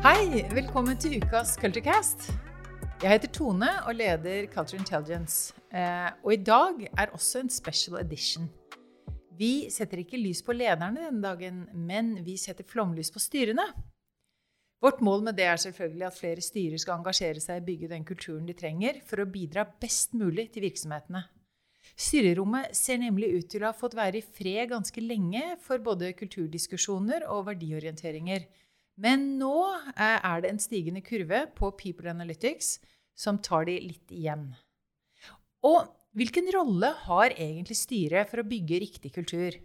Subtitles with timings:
[0.00, 2.30] Hei, velkommen til ukas Culturecast.
[3.02, 5.52] Jeg heter Tone og leder Culture Intelligence.
[5.68, 8.46] Eh, og i dag er også en special edition.
[9.36, 13.66] Vi setter ikke lys på lederne denne dagen, men vi setter flomlys på styrene.
[14.80, 17.92] Vårt mål med det er selvfølgelig at flere styrer skal engasjere seg i å bygge
[17.92, 21.26] den kulturen de trenger for å bidra best mulig til virksomhetene.
[21.92, 26.14] Styrerommet ser nemlig ut til å ha fått være i fred ganske lenge for både
[26.16, 28.48] kulturdiskusjoner og verdiorienteringer.
[29.00, 29.54] Men nå
[29.94, 32.78] eh, er det en stigende kurve på People Analytics
[33.16, 34.50] som tar de litt igjen.
[35.66, 39.56] Og hvilken rolle har egentlig styret for å bygge riktig kultur?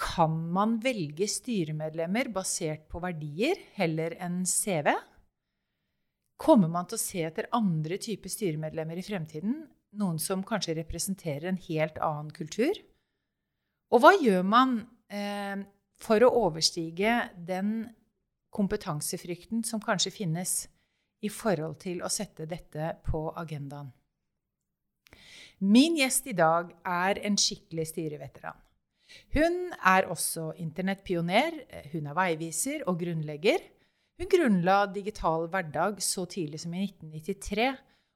[0.00, 4.90] Kan man velge styremedlemmer basert på verdier heller enn CV?
[6.40, 9.60] Kommer man til å se etter andre typer styremedlemmer i fremtiden?
[9.94, 12.74] Noen som kanskje representerer en helt annen kultur?
[13.94, 15.62] Og hva gjør man eh,
[16.00, 17.88] for å overstige den
[18.54, 20.64] kompetansefrykten som kanskje finnes
[21.24, 23.90] i forhold til å sette dette på agendaen.
[25.64, 28.58] Min gjest i dag er en skikkelig styreveteran.
[29.34, 31.56] Hun er også internettpioner,
[31.92, 33.62] hun er veiviser og grunnlegger.
[34.18, 37.70] Hun grunnla Digital hverdag så tidlig som i 1993,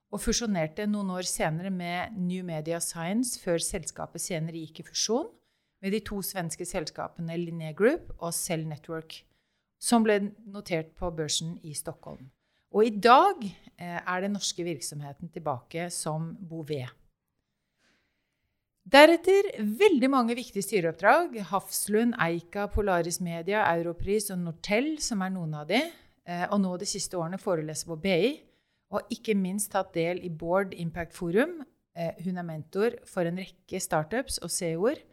[0.09, 5.29] og fusjonerte noen år senere med New Media Science før selskapet senere gikk i fusjon
[5.83, 9.21] med de to svenske selskapene Linné Group og Cell Network,
[9.79, 12.27] som ble notert på børsen i Stockholm.
[12.75, 16.91] Og i dag eh, er den norske virksomheten tilbake som Bouvet.
[18.89, 21.35] Deretter veldig mange viktige styreoppdrag.
[21.51, 25.81] Hafslund, Eika, Polaris Media, Europris og Nortel, som er noen av de.
[26.29, 28.39] Eh, og nå de siste årene foreleser på BI.
[28.97, 31.61] Og ikke minst tatt del i Board Impact Forum.
[31.97, 35.05] Eh, hun er mentor for en rekke startups og CEO-er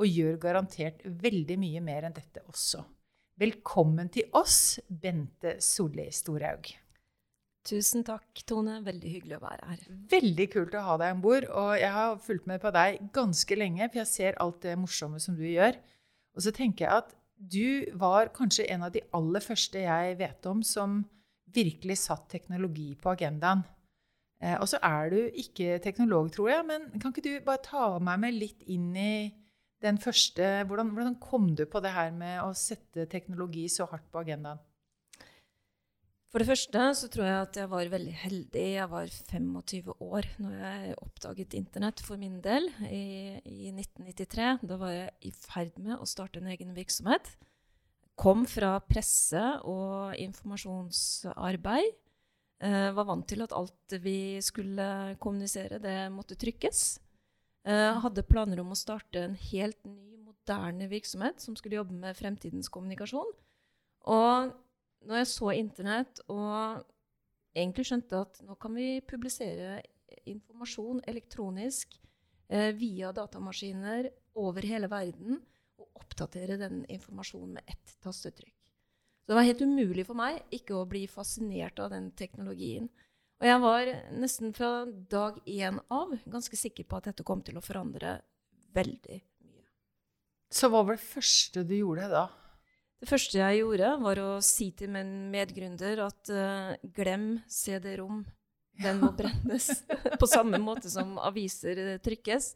[0.00, 2.82] og gjør garantert veldig mye mer enn dette også.
[3.40, 6.70] Velkommen til oss, Bente Solli Storhaug.
[7.64, 8.76] Tusen takk, Tone.
[8.84, 9.84] Veldig hyggelig å være her.
[10.12, 11.46] Veldig kult å ha deg om bord.
[11.48, 15.20] Og jeg har fulgt med på deg ganske lenge, for jeg ser alt det morsomme
[15.22, 15.78] som du gjør.
[16.36, 20.50] Og så tenker jeg at du var kanskje en av de aller første jeg vet
[20.50, 21.00] om som
[21.54, 23.64] virkelig satt teknologi på agendaen.
[24.42, 27.86] Eh, og så er du ikke teknolog, tror jeg, men kan ikke du bare ta
[28.02, 29.14] meg med litt inn i
[29.84, 34.06] den første hvordan, hvordan, kom du på det her med å sette teknologi så hardt
[34.12, 34.62] på agendaen?
[36.34, 38.62] For det første så tror jeg at jeg var veldig heldig.
[38.74, 44.64] Jeg var 25 år når jeg oppdaget Internett for min del i, i 1993.
[44.66, 47.30] Da var jeg i ferd med å starte en egen virksomhet.
[48.18, 51.94] Kom fra presse og informasjonsarbeid.
[52.66, 56.84] Eh, var vant til at alt vi skulle kommunisere, det måtte trykkes.
[57.64, 62.16] Uh, hadde planer om å starte en helt ny, moderne virksomhet som skulle jobbe med
[62.18, 63.30] fremtidens kommunikasjon.
[64.12, 64.50] Og
[65.08, 66.84] når jeg så Internett og
[67.56, 69.78] egentlig skjønte at nå kan vi publisere
[70.28, 71.96] informasjon elektronisk
[72.52, 74.10] uh, via datamaskiner
[74.40, 75.40] over hele verden
[75.80, 78.58] og oppdatere den informasjonen med ett tastetrykk.
[79.24, 82.90] Så det var helt umulig for meg ikke å bli fascinert av den teknologien.
[83.44, 87.58] Og jeg var nesten fra dag én av ganske sikker på at dette kom til
[87.60, 88.14] å forandre
[88.72, 89.66] veldig mye.
[90.48, 92.22] Så hva var det første du gjorde da?
[93.02, 98.22] Det første jeg gjorde, var å si til min medgründer at uh, glem CD-rom.
[98.80, 99.68] Den må brennes.
[100.22, 102.54] på samme måte som aviser uh, trykkes.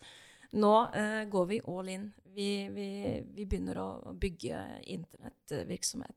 [0.56, 2.08] Nå uh, går vi all in.
[2.32, 2.88] Vi, vi,
[3.28, 4.64] vi begynner å bygge
[4.96, 6.16] internettvirksomhet.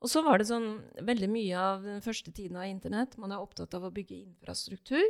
[0.00, 0.68] Og så var det sånn
[1.04, 5.04] veldig mye av den første tiden av Internett Man er opptatt av å bygge infrastruktur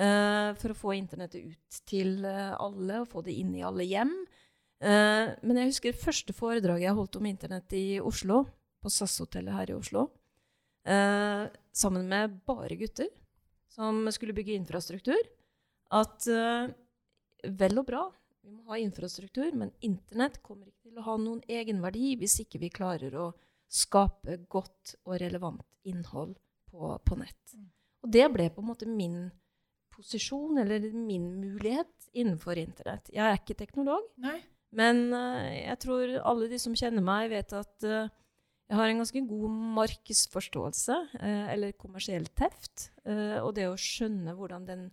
[0.00, 3.84] uh, for å få Internettet ut til uh, alle og få det inn i alle
[3.88, 4.14] hjem.
[4.84, 8.46] Uh, men jeg husker første foredraget jeg holdt om Internett i Oslo,
[8.84, 10.10] på SAS-hotellet her i Oslo,
[10.84, 13.06] sammen med bare gutter
[13.72, 15.22] som skulle bygge infrastruktur.
[15.96, 18.02] At vel og bra,
[18.44, 22.60] vi må ha infrastruktur, men Internett kommer ikke til å ha noen egenverdi hvis ikke
[22.60, 23.30] vi klarer å
[23.70, 26.34] skape godt og relevant innhold
[26.70, 27.56] på, på nett.
[27.56, 27.70] Mm.
[28.04, 29.18] Og det ble på en måte min
[29.94, 33.08] posisjon, eller min mulighet innenfor Internett.
[33.14, 34.40] Jeg er ikke teknolog, Nei.
[34.74, 38.10] men uh, jeg tror alle de som kjenner meg, vet at uh,
[38.64, 42.90] jeg har en ganske god markedsforståelse, uh, eller kommersiell teft.
[43.04, 44.84] og det å skjønne hvordan den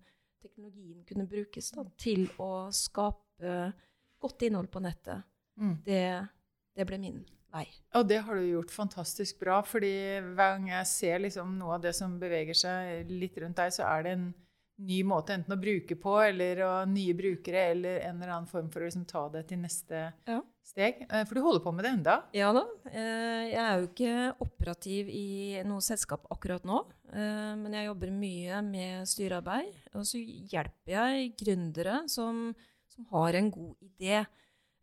[0.41, 3.71] teknologien kunne brukes da, til å skape
[4.21, 5.23] godt innhold på nettet,
[5.57, 5.77] mm.
[5.85, 6.03] det,
[6.77, 7.65] det ble min vei.
[7.95, 9.61] Og det har du gjort fantastisk bra.
[9.61, 13.71] fordi hver gang jeg ser liksom noe av det som beveger seg litt rundt deg,
[13.75, 14.29] så er det en
[14.81, 18.69] ny måte enten å bruke på, eller å, nye brukere, eller en eller annen form
[18.73, 20.39] for å liksom ta det til neste Ja.
[20.65, 21.05] steg.
[21.11, 22.15] Eh, For du holder på med det enda.
[22.33, 22.63] Ja da.
[22.89, 26.79] Eh, Jeg er jo ikke operativ i noe selskap akkurat nå,
[27.13, 29.75] eh, men jeg jobber mye med styrearbeid.
[29.93, 32.55] Og så hjelper jeg gründere som,
[32.89, 34.25] som har en god idé.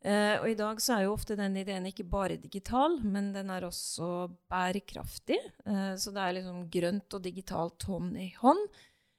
[0.05, 3.51] Eh, Og i dag så er jo ofte den ideen ikke bare digital, men den
[3.51, 5.39] er også bærekraftig.
[5.67, 8.69] Uh, Så det er liksom grønt og digitalt hånd i hånd.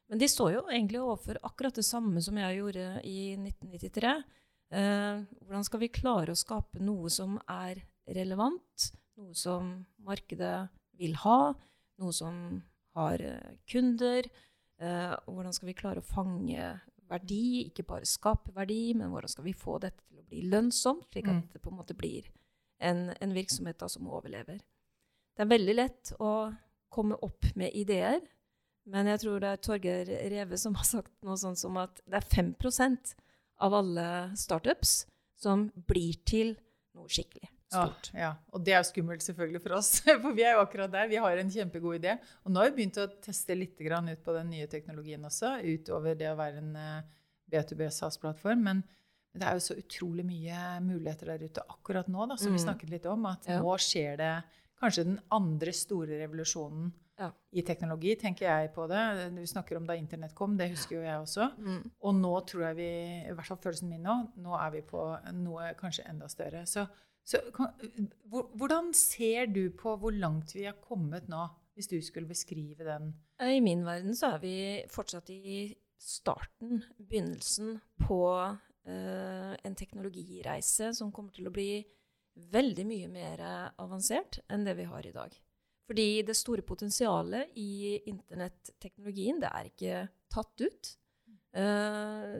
[0.09, 4.23] Men de står jo egentlig overfor akkurat det samme som jeg gjorde i 1993.
[4.71, 11.15] Uh, hvordan skal vi klare å skape noe som er relevant, noe som markedet vil
[11.25, 11.53] ha,
[11.99, 12.61] noe som
[12.97, 14.25] har eh, kunder?
[14.79, 16.69] Eh, hvordan skal vi klare å fange
[17.09, 21.07] verdi, ikke bare skape verdi, men hvordan skal vi få dette til å bli lønnsomt,
[21.11, 21.47] slik at Mm.
[21.53, 22.29] det på en måte blir
[22.79, 24.59] en, en virksomhet da, som overlever?
[25.35, 26.53] Det er veldig lett å
[26.89, 28.21] komme opp med ideer,
[28.85, 32.17] men jeg tror det er Torgeir Reve som har sagt noe sånt som at det
[32.23, 33.15] er 5%
[33.61, 36.55] av alle startups som blir til
[36.95, 38.09] noe skikkelig stort.
[38.13, 38.29] Ja, ja.
[38.53, 39.91] Og det er jo skummelt selvfølgelig for oss,
[40.23, 41.07] for vi er jo akkurat der.
[41.11, 42.17] Vi har en kjempegod idé.
[42.45, 46.15] Og nå har vi begynt å teste litt ut på den nye teknologien også, utover
[46.15, 47.03] det å være en eh,
[47.51, 48.63] B2B SAS-plattform.
[48.63, 48.83] Men
[49.29, 52.57] men det er jo så utrolig mye muligheter der ute akkurat nå, da, som vi
[52.57, 52.63] Mm.
[52.65, 53.27] snakket litt om.
[53.29, 53.59] At Ja.
[53.61, 54.43] nå skjer det
[54.81, 57.33] kanskje den andre store revolusjonen Ja.
[57.51, 59.01] i teknologi, tenker jeg på det.
[59.35, 61.49] Vi snakker om da internett kom, det husker jo jeg også.
[61.59, 61.81] Mm.
[62.07, 62.91] Og nå tror jeg vi,
[63.27, 65.03] i hvert fall følelsen min nå, nå er vi på
[65.35, 66.63] noe kanskje enda større.
[66.69, 66.85] Så,
[67.27, 67.75] så kan,
[68.29, 71.43] hvordan ser du på hvor langt vi har kommet nå,
[71.75, 73.11] hvis du skulle beskrive den?
[73.43, 74.55] I min verden så er vi
[74.91, 75.67] fortsatt i
[75.99, 81.83] starten, begynnelsen, på eh, en teknologireise som kommer til å bli
[82.39, 83.43] veldig mye mer
[83.75, 85.35] avansert enn det vi har i dag.
[85.89, 90.89] Fordi det store potensialet i internetteknologien, det er ikke tatt ut.
[91.57, 92.35] Eh,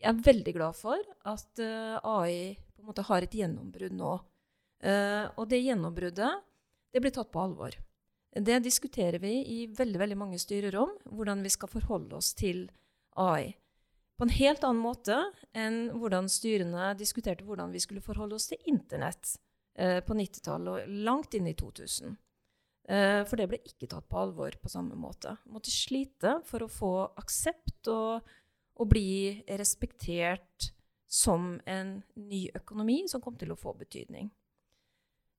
[0.00, 4.14] jeg er veldig glad for at eh, AI på en måte har et gjennombrudd nå.
[4.80, 6.40] Eh, og det gjennombruddet,
[6.88, 7.76] det blir tatt på alvor.
[8.34, 12.64] Det diskuterer vi i veldig, veldig mange styrerom, hvordan vi skal forholde oss til
[13.20, 13.52] AI.
[14.16, 15.20] På en helt annen måte
[15.52, 19.36] enn hvordan styrene diskuterte hvordan vi skulle forholde oss til internett
[19.74, 22.14] på 90-tallet og langt inn i 2000.
[22.84, 25.36] Eh, for det ble ikke tatt på alvor på samme måte.
[25.48, 28.26] Måtte slite for å få aksept og,
[28.76, 30.70] og bli respektert
[31.08, 34.28] som en ny økonomi som kom til å få betydning.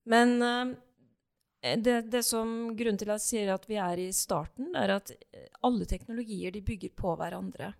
[0.10, 4.74] Men eh, det, det som grunnen til at jeg sier at vi er i starten,
[4.78, 7.74] er at eh, alle teknologier de bygger på hverandre.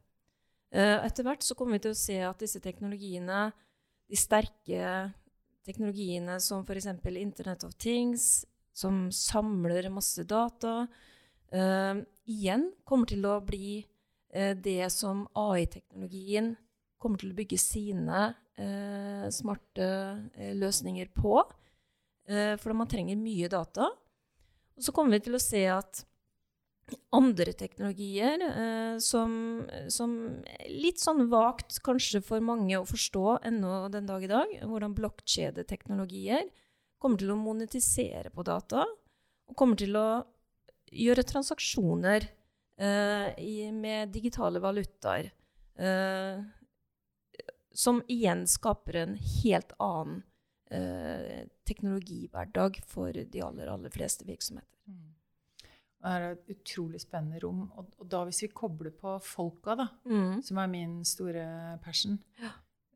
[0.76, 3.46] Etter hvert så kommer vi til å se at disse teknologiene,
[4.12, 4.80] de sterke
[5.64, 6.90] teknologiene som f.eks.
[7.16, 8.44] Internet of Things,
[8.76, 10.88] som samler masse data,
[11.52, 13.78] eh, igjen kommer til å bli
[14.34, 16.56] eh, det som AI-teknologien
[17.00, 18.26] kommer til å bygge sine
[18.60, 19.88] eh, smarte
[20.58, 21.40] løsninger på.
[22.26, 23.86] For man trenger mye data.
[24.74, 26.00] Og så kommer vi til å se at
[27.14, 28.42] andre teknologier
[28.98, 29.36] som,
[29.94, 30.16] som
[30.66, 36.50] litt sånn vagt kanskje for mange å forstå ennå den dag i dag, hvordan blokkjedeteknologier
[37.06, 38.84] kommer til å monetisere på data,
[39.46, 40.08] og kommer til å
[40.90, 42.26] gjøre transaksjoner
[42.82, 45.30] eh, i, med digitale valutaer.
[45.78, 46.40] Eh,
[47.76, 50.22] som igjen skaper en helt annen
[50.72, 54.72] eh, teknologihverdag for de aller, aller fleste virksomheter.
[56.06, 57.64] Det er et utrolig spennende rom.
[57.76, 60.42] Og, og da hvis vi kobler på folka, da, Mm.
[60.46, 61.46] som er min store
[61.84, 62.52] passion, Ja.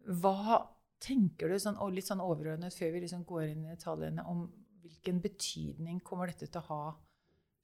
[0.07, 0.59] hva
[0.99, 4.47] tenker du, sånn, og litt sånn overordnet før vi liksom går inn i detaljene, om
[4.83, 6.83] hvilken betydning kommer dette til å ha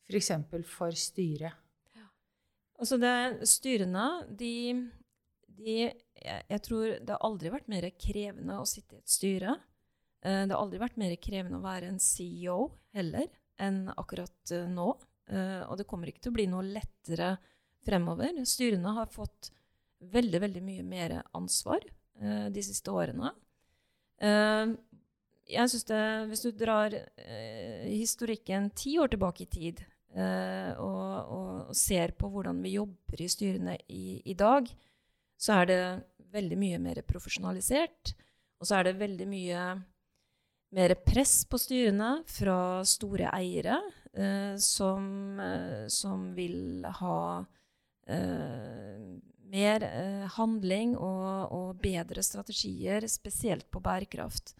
[0.05, 0.31] f.eks.
[0.49, 1.61] For, for styret?
[2.75, 3.15] Altså det,
[3.47, 4.51] styrene, de,
[5.47, 5.77] de
[6.19, 9.55] jeg tror det har aldri vært mer krevende å sitte i et styre.
[10.25, 12.59] Eh, det har aldri vært mer krevende å være en CEO
[12.95, 13.29] heller
[13.61, 14.89] enn akkurat eh, nå.
[15.31, 17.35] Eh, og det kommer ikke til å bli noe lettere
[17.85, 18.41] fremover.
[18.49, 19.53] Styrene har fått
[20.11, 21.85] veldig, veldig mye mer ansvar
[22.21, 23.31] eh, de siste årene.
[24.21, 24.75] Eh,
[25.45, 29.83] jeg synes det, Hvis du drar eh, historikken ti år tilbake i tid,
[30.15, 34.69] eh, og, og, og ser på hvordan vi jobber i styrene i, i dag,
[35.37, 35.81] så er det
[36.35, 38.15] veldig mye mer profesjonalisert.
[38.59, 39.65] Og så er det veldig mye
[40.75, 43.77] mer press på styrene fra store eiere
[44.15, 47.19] eh, som, eh, som vil ha
[49.51, 54.55] mer eh, handling og, og bedre strategier, spesielt på bærekraft.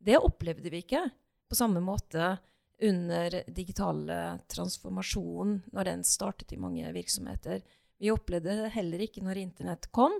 [0.00, 1.04] Det opplevde vi ikke
[1.50, 2.36] på samme måte
[2.80, 4.16] under digitale
[4.48, 7.60] transformasjon, når den startet i mange virksomheter.
[8.00, 10.14] Vi opplevde det heller ikke når internett kom.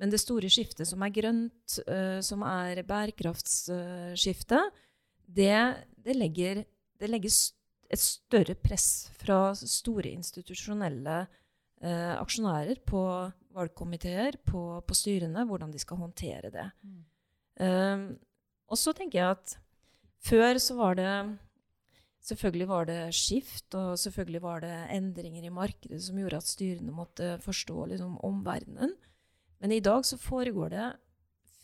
[0.00, 4.78] Men det store skiftet som er grønt, uh, som er bærekraftsskiftet,
[5.28, 5.58] det,
[6.00, 6.62] det, legger,
[6.98, 7.34] det legger
[7.90, 11.18] et større press fra store institusjonelle
[11.84, 13.02] uh, aksjonærer på
[13.56, 16.66] valgkomiteer, på, på, styrene, hvordan de skal håndtere det.
[16.82, 16.98] Mm.
[17.60, 18.04] Um,
[18.70, 19.56] og så tenker jeg at
[20.24, 21.14] før så var det
[22.20, 26.92] Selvfølgelig var det skift, og selvfølgelig var det endringer i markedet som gjorde at styrene
[26.92, 28.92] måtte forstå liksom, omverdenen.
[29.58, 30.88] Men i dag så foregår det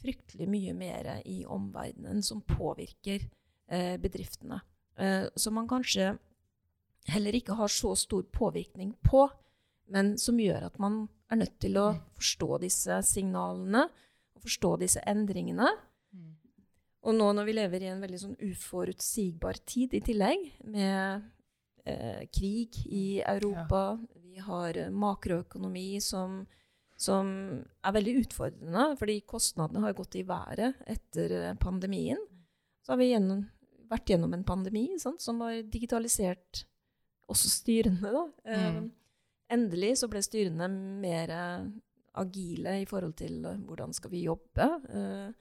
[0.01, 3.29] fryktelig mye mer i omverdenen som påvirker
[3.69, 4.63] eh, bedriftene.
[4.97, 6.15] Eh, som man kanskje
[7.13, 9.27] heller ikke har så stor påvirkning på,
[9.93, 13.87] men som gjør at man er nødt til å forstå disse signalene
[14.37, 15.71] og forstå disse endringene.
[17.07, 21.27] Og nå når vi lever i en veldig sånn uforutsigbar tid i tillegg, med
[21.87, 24.23] eh, krig i Europa, ja.
[24.25, 26.41] vi har eh, makroøkonomi som,
[26.99, 27.31] som,
[27.63, 32.23] er veldig utfordrende, fordi kostnadene har gått i været etter eh, pandemien.
[32.83, 33.45] Så har vi gjennom,
[33.91, 36.67] vært gjennom en pandemi sant, som har digitalisert
[37.31, 38.03] også styrene.
[38.03, 38.27] Da.
[38.51, 38.67] Mm.
[38.81, 38.87] mm.
[39.53, 40.69] Endelig så ble styrene
[41.03, 41.33] mer
[42.17, 44.69] agile i forhold til hvordan skal vi jobbe.
[44.91, 45.35] Uh,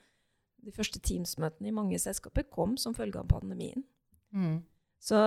[0.66, 3.84] de første Teams-møtene i mange selskaper kom som følge av pandemien.
[4.34, 4.64] Mm.
[5.06, 5.20] Så,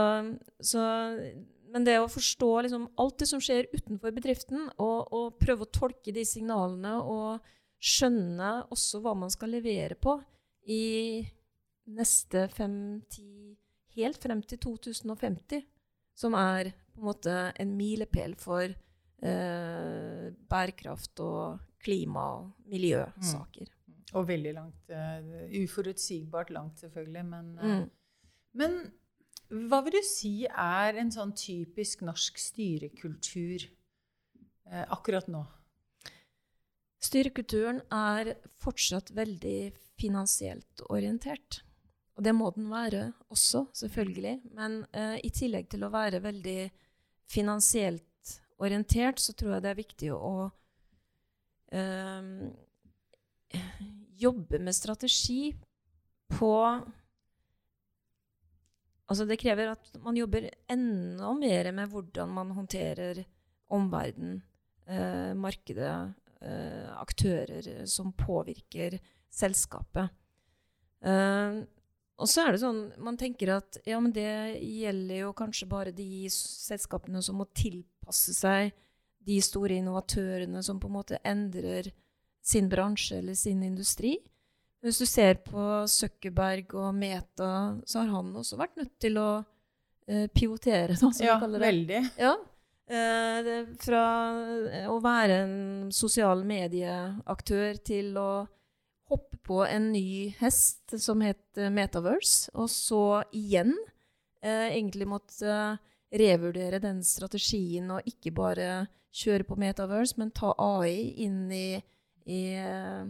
[0.59, 0.83] så,
[1.71, 5.73] men det å forstå liksom alt det som skjer utenfor bedriften, og, og, prøve å
[5.73, 7.47] tolke de signalene og
[7.79, 10.17] skjønne også hva man skal levere på
[10.67, 11.23] i
[11.95, 13.35] neste fem-ti
[13.99, 15.65] Helt frem til 2050,
[16.19, 23.69] som er på en måte en milepæl for eh, bærekraft og klima- og miljøsaker.
[23.69, 23.99] Mm.
[24.17, 24.89] Og veldig langt.
[24.89, 27.25] Uh, uforutsigbart langt, selvfølgelig.
[27.29, 27.91] Men, uh, mm.
[28.61, 28.79] men,
[29.69, 33.69] hva vil du si er en sånn typisk norsk styrekultur
[34.73, 35.45] uh, akkurat nå?
[37.05, 39.71] Styrekulturen er fortsatt veldig
[40.01, 41.63] finansielt orientert.
[42.19, 44.35] Og det må den være også, selvfølgelig.
[44.59, 44.81] Men
[45.23, 46.65] i tillegg til å være veldig
[47.31, 50.33] finansielt orientert, så tror jeg det er viktig å
[54.19, 55.53] jobbe med strategi
[56.35, 56.55] på
[59.09, 63.23] Altså det krever at man jobber enda mer med hvordan man håndterer
[63.73, 64.43] omverdenen,
[64.85, 68.99] eh, markedet, eh, aktører som påvirker
[69.33, 70.11] selskapet.
[71.01, 71.65] Eh,
[72.19, 75.95] og så er det sånn Man tenker at ja, men det gjelder jo kanskje bare
[75.95, 78.73] de selskapene som må tilpasse seg
[79.29, 81.91] de store innovatørene som på en måte endrer
[82.45, 84.17] sin bransje eller sin industri.
[84.81, 87.51] Hvis du ser på Zuckerberg og Meta,
[87.85, 89.31] så har han også vært nødt til å
[90.09, 91.67] eh, pivotere, da, som ja, vi kaller det.
[91.67, 92.01] Veldig.
[92.23, 92.33] Ja,
[92.89, 94.05] eh, det, Fra
[94.89, 95.59] å være en
[95.93, 98.31] sosial medieaktør til å
[99.09, 103.73] hoppe på en ny hest som het Metaverse, og så igjen
[104.43, 108.87] eh, egentlig måtte revurdere den strategien og ikke bare
[109.19, 111.81] kjøre på Metaverse, men ta AI inn i
[112.29, 113.09] i uh,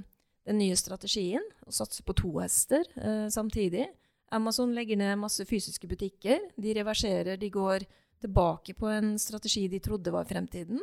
[0.48, 3.84] den nye strategien og satse på to hester eh, samtidig.
[4.32, 6.40] Amazon legger ned masse fysiske butikker.
[6.56, 7.84] De reverserer, de går
[8.22, 10.80] tilbake på en strategi de trodde var fremtiden.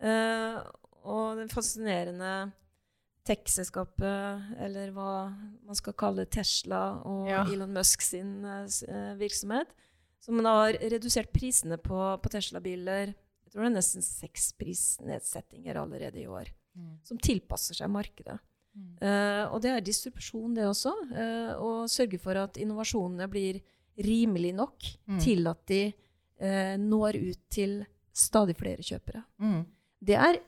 [0.00, 0.56] Eh,
[1.04, 2.52] og den fascinerende
[3.30, 7.44] tech-selskapet, eller hva man skal kalle Tesla og ja.
[7.46, 8.42] Elon Musk sin
[9.20, 9.70] virksomhet,
[10.20, 16.20] som har redusert prisene på, på Tesla-biler Jeg tror det er nesten seks prisnedsettinger allerede
[16.20, 16.50] i år.
[16.76, 16.98] Mm.
[17.02, 18.36] som tilpasser seg markedet.
[18.78, 18.90] Mm.
[19.02, 20.92] Uh, og det er distribusjon, det også.
[21.10, 23.60] Uh, og sørge for at innovasjonene blir
[24.00, 25.18] rimelig nok mm.
[25.22, 27.80] til at de uh, når ut til
[28.14, 29.24] stadig flere kjøpere.
[29.42, 29.64] Mm.
[30.00, 30.40] Det er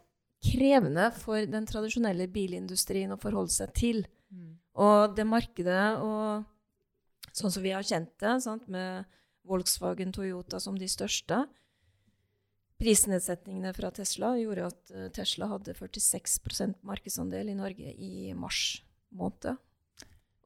[0.42, 4.04] krevende for den tradisjonelle bilindustrien å forholde seg til.
[4.32, 4.52] Mm.
[4.82, 9.06] Og det markedet, og sånn som vi har kjent det, sant, med
[9.48, 11.44] Volkswagen, Toyota som de største,
[12.82, 18.80] Prisnedsetningene fra Tesla gjorde at eh, Tesla hadde 46% markedsandel i Norge i mars
[19.14, 19.54] måned.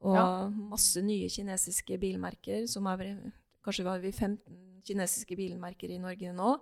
[0.05, 0.25] Og ja.
[0.69, 3.17] masse nye kinesiske bilmerker, som er
[3.65, 6.53] Kanskje var vi 15 kinesiske bilmerker i Norge nå,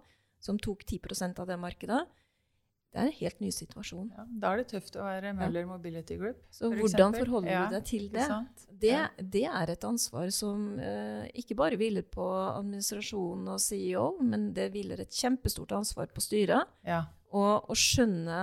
[0.42, 2.00] som tok 10% av det markedet.
[2.96, 4.06] Det er en helt ny situasjon.
[4.16, 6.38] Ja, da er det tøft å være Møller Mobility Group.
[6.48, 7.26] Så for hvordan eksempel.
[7.26, 8.28] forholder ja, du deg til det?
[8.72, 8.94] Det,
[9.34, 12.24] det, er et ansvar som uh, ikke bare hviler på
[12.54, 16.72] administrasjonen og CEO, men det hviler et kjempestort ansvar på styret.
[16.88, 17.02] Ja.
[17.36, 18.40] Og å skjønne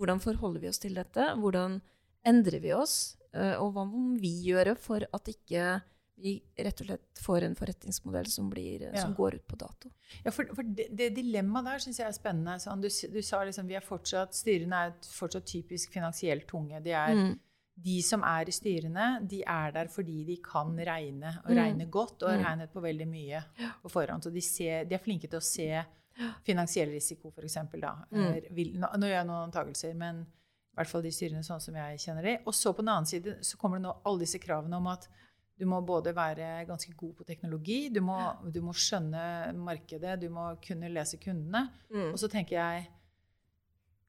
[0.00, 1.76] hvordan forholder vi oss til dette, hvordan
[2.24, 2.96] endrer vi oss,
[3.36, 5.82] uh, og hva må vi gjøre for at ikke
[6.16, 9.00] vi rett og slett får en forretningsmodell som, blir, Ja.
[9.00, 9.90] som går ut på dato.
[10.24, 12.58] Ja, for, for det, det dilemmaet der syns jeg er spennende.
[12.60, 16.80] Sånn, du, du sa liksom vi er fortsatt, Styrene er fortsatt typisk finansielt tunge.
[16.84, 17.38] De, er, Mm.
[17.82, 21.56] de som er i styrene, de er der fordi de kan regne, og Mm.
[21.56, 22.44] regne godt, og har Mm.
[22.44, 23.42] regnet på veldig mye
[23.82, 24.22] på forhånd.
[24.22, 25.84] Så de, ser, de er flinke til å se
[26.44, 27.54] finansiell risiko, f.eks.
[27.80, 27.94] da.
[28.12, 28.54] Mm.
[28.54, 31.74] Vil- Nå, nå gjør jeg noen antakelser, men i hvert fall de styrene sånn som
[31.74, 32.38] jeg kjenner de.
[32.46, 35.08] Og så på den annen side så kommer det nå alle disse kravene om at
[35.62, 38.16] du må både være ganske god på teknologi, du må,
[38.50, 41.68] du må skjønne markedet, du må kunne lese kundene.
[41.92, 42.08] Mm.
[42.10, 42.88] Og så tenker jeg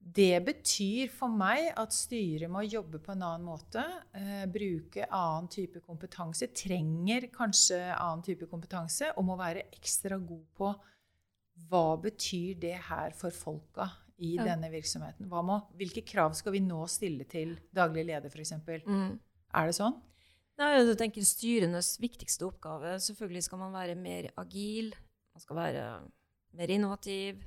[0.03, 3.83] Det betyr for meg at styret må jobbe på en annen måte.
[4.19, 6.49] Eh, bruke annen type kompetanse.
[6.51, 9.13] Trenger kanskje annen type kompetanse.
[9.15, 10.73] Og må være ekstra god på
[11.69, 14.43] hva betyr det her for folka i Ja.
[14.49, 15.29] denne virksomheten.
[15.29, 18.57] Må, hvilke krav skal vi nå stille til daglig leder, f.eks.?
[18.83, 19.19] Mm.
[19.53, 19.95] Er det sånn?
[20.61, 24.91] Nei, jeg tenker Styrenes viktigste oppgave Selvfølgelig skal man være mer agil,
[25.33, 25.85] man skal være
[26.53, 27.39] mer innovativ.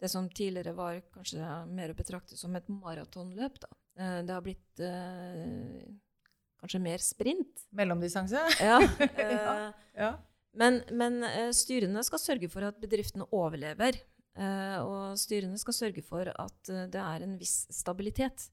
[0.00, 1.42] Det som tidligere var kanskje
[1.74, 3.68] mer å betrakte som et maratonløp, da.
[3.98, 5.88] Eh, Det har blitt eh,
[6.62, 7.66] kanskje mer sprint.
[7.76, 8.44] Mellomdistanse?
[8.70, 8.78] Ja,
[9.24, 9.66] eh,
[9.98, 10.12] Ja.
[10.54, 13.98] men men eh, styrene skal sørge for at bedriftene overlever.
[14.38, 18.48] Eh, og styrene skal sørge for at eh, det er en viss stabilitet.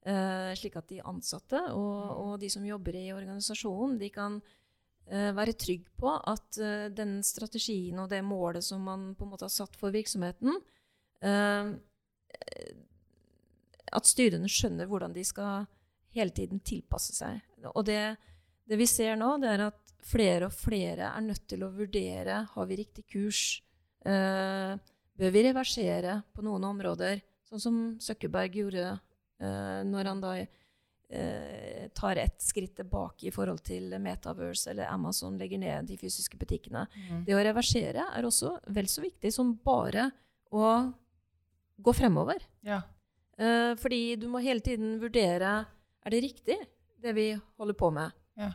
[0.00, 5.32] Eh, slik at de ansatte og, og de som jobber i organisasjonen, de kan uh,
[5.36, 9.44] være trygg på at uh, den strategien og det målet som man på en måte
[9.44, 10.56] har satt for virksomheten,
[13.90, 15.66] at styrene skjønner hvordan de skal
[16.16, 17.42] hele tiden tilpasse seg.
[17.74, 18.16] Og det,
[18.64, 22.38] det vi ser nå, det er at flere og flere er nødt til å vurdere
[22.54, 23.42] har vi riktig kurs.
[24.00, 28.96] Bør vi reversere på noen områder, sånn som Søkkeberg gjorde
[29.40, 30.34] når han da
[31.10, 36.38] eh, tar et skritt tilbake i forhold til Metaverse eller Amazon legger ned de fysiske
[36.40, 36.86] butikkene.
[37.08, 37.24] Mm.
[37.26, 40.10] Det å reversere er også vel så viktig som bare
[40.52, 40.92] å
[41.80, 42.42] gå fremover.
[42.66, 42.82] ja.
[43.40, 45.50] Eh, fordi du må hele tiden vurdere
[46.04, 46.58] er det riktig,
[47.00, 48.12] det vi holder på med.
[48.36, 48.50] Ja.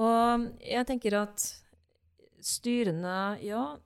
[0.00, 1.44] Og jeg tenker at
[2.40, 3.76] styrene Ja,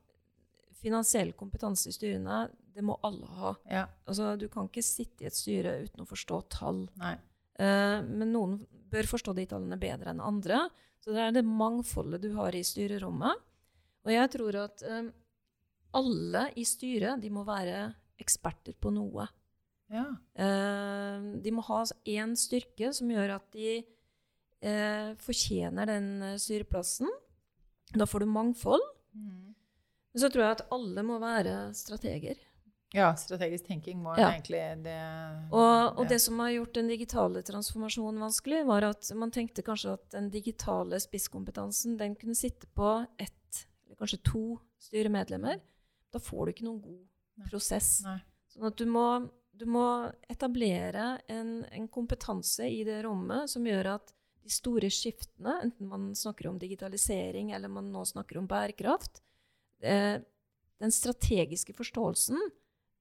[0.80, 3.54] finansiell kompetanse i styrene, det må alle ha.
[3.70, 3.86] ja.
[4.06, 6.84] Altså, du kan ikke sitte i et styre uten å forstå tall.
[7.00, 8.58] Eh, men noen
[8.90, 10.64] bør forstå de tallene bedre enn andre.
[11.00, 13.46] Så det er det mangfoldet du har i styrerommet.
[14.06, 15.10] Og jeg tror at eh,
[15.96, 17.88] alle i styret de må være
[18.20, 19.26] eksperter på noe.
[19.90, 20.06] Ja.
[20.38, 27.10] Eh, de må ha én styrke som gjør at de eh, fortjener den eh, styreplassen.
[27.96, 28.84] Da får du mangfold.
[29.16, 29.50] Mm.
[30.10, 32.38] Men så tror jeg at alle må være strateger.
[32.92, 34.30] Ja, strategisk tenking var Ja.
[34.32, 34.96] egentlig det
[35.52, 39.92] Og, og det som har gjort den digitale transformasjonen vanskelig, var at man tenkte kanskje
[39.94, 45.60] at den digitale spisskompetansen den kunne sitte på ett, eller kanskje to styremedlemmer.
[46.10, 47.06] Da får du ikke noen god
[47.38, 47.46] Nei.
[47.48, 48.00] prosess.
[48.02, 48.18] Nei.
[48.50, 53.94] Sånn at du må, du må etablere en, en kompetanse i det rommet som gjør
[53.94, 59.20] at de store skiftene, enten man snakker om digitalisering eller man nå snakker om bærekraft,
[59.82, 60.18] eh,
[60.80, 62.40] den strategiske forståelsen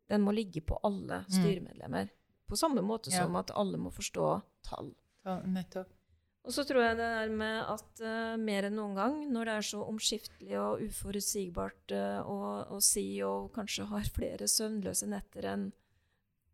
[0.09, 1.29] den må ligge på alle Mm.
[1.37, 2.09] styremedlemmer.
[2.49, 3.23] På samme måte Ja.
[3.25, 4.95] som at alle må forstå tall.
[5.25, 5.87] Ja, nettopp.
[6.45, 9.53] Og så tror jeg det er med at uh, mer enn noen gang, når det
[9.53, 15.71] er så omskiftelig og uforutsigbart, uh, og, og CEO kanskje har flere søvnløse netter enn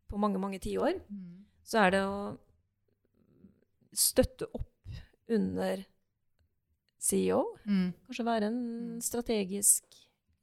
[0.10, 1.46] på mange, mange tiår, Mm.
[1.64, 2.38] så er det å
[3.96, 4.72] støtte opp
[5.30, 5.86] under
[7.00, 7.42] CEO.
[7.66, 7.94] Mm.
[8.08, 8.60] Kanskje være en
[8.98, 9.02] Mm.
[9.02, 9.84] strategisk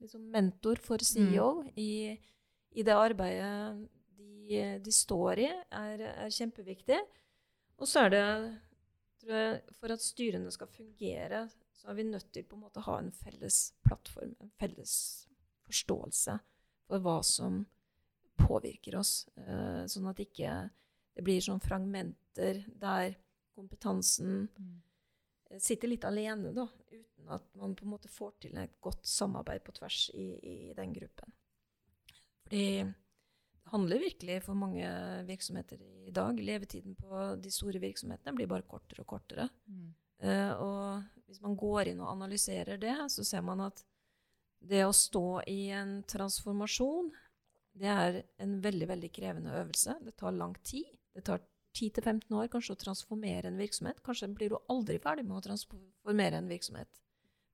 [0.01, 2.19] liksom, mentor for CEO i,
[2.73, 6.99] i det arbeidet de, de står i, er, er kjempeviktig.
[7.79, 8.27] Og så er det
[9.23, 12.83] tror jeg, For at styrene skal fungere, så er vi nødt til på en måte
[12.87, 14.95] ha en felles plattform, en felles
[15.67, 16.39] forståelse
[16.89, 17.63] for hva som
[18.43, 19.29] påvirker oss.
[19.37, 20.71] eh, sånn at ikke
[21.15, 23.17] det blir sånn fragmenter der
[23.55, 24.81] kompetansen Mm.
[25.61, 29.63] sitter litt alene, da, uten at man på en måte får til et godt samarbeid
[29.65, 31.33] på tvers i, i den gruppen.
[32.53, 34.89] Fordi det handler virkelig for mange
[35.25, 36.37] virksomheter i dag.
[36.37, 39.49] Levetiden på de store virksomhetene blir bare kortere og kortere.
[39.65, 39.95] Mm.
[40.23, 43.81] Uh, og hvis man går inn og analyserer det, så ser man at
[44.61, 47.09] det å stå i en transformasjon,
[47.81, 49.97] det er en veldig, veldig krevende øvelse.
[50.05, 50.93] Det tar lang tid.
[51.17, 51.41] Det tar
[51.73, 54.05] 10-15 år kanskje å transformere en virksomhet.
[54.05, 57.01] Kanskje blir du aldri ferdig med å transformere en virksomhet.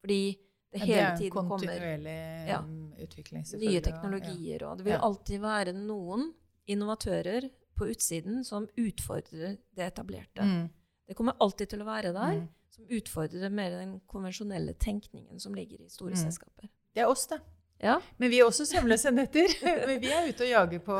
[0.03, 0.35] Fordi
[0.73, 2.61] det hele er en tiden kommer kontinuerlig Ja.
[3.05, 3.81] utvikling, nye teknologier.
[3.81, 5.01] og- teknologier, og det vil Ja.
[5.01, 6.33] alltid være noen
[6.69, 10.43] innovatører på utsiden som utfordrer det etablerte.
[10.43, 10.69] Mm.
[11.09, 12.49] Det kommer alltid til å være der, Mm.
[12.71, 16.17] som utfordrer mer den konvensjonelle tenkningen som ligger i store Mm.
[16.31, 16.69] selskaper.
[16.95, 17.41] Det er oss, det.
[17.81, 18.01] Ja.
[18.19, 19.47] Men vi er også søvnløse netter.
[19.89, 20.97] Men vi er ute og jager på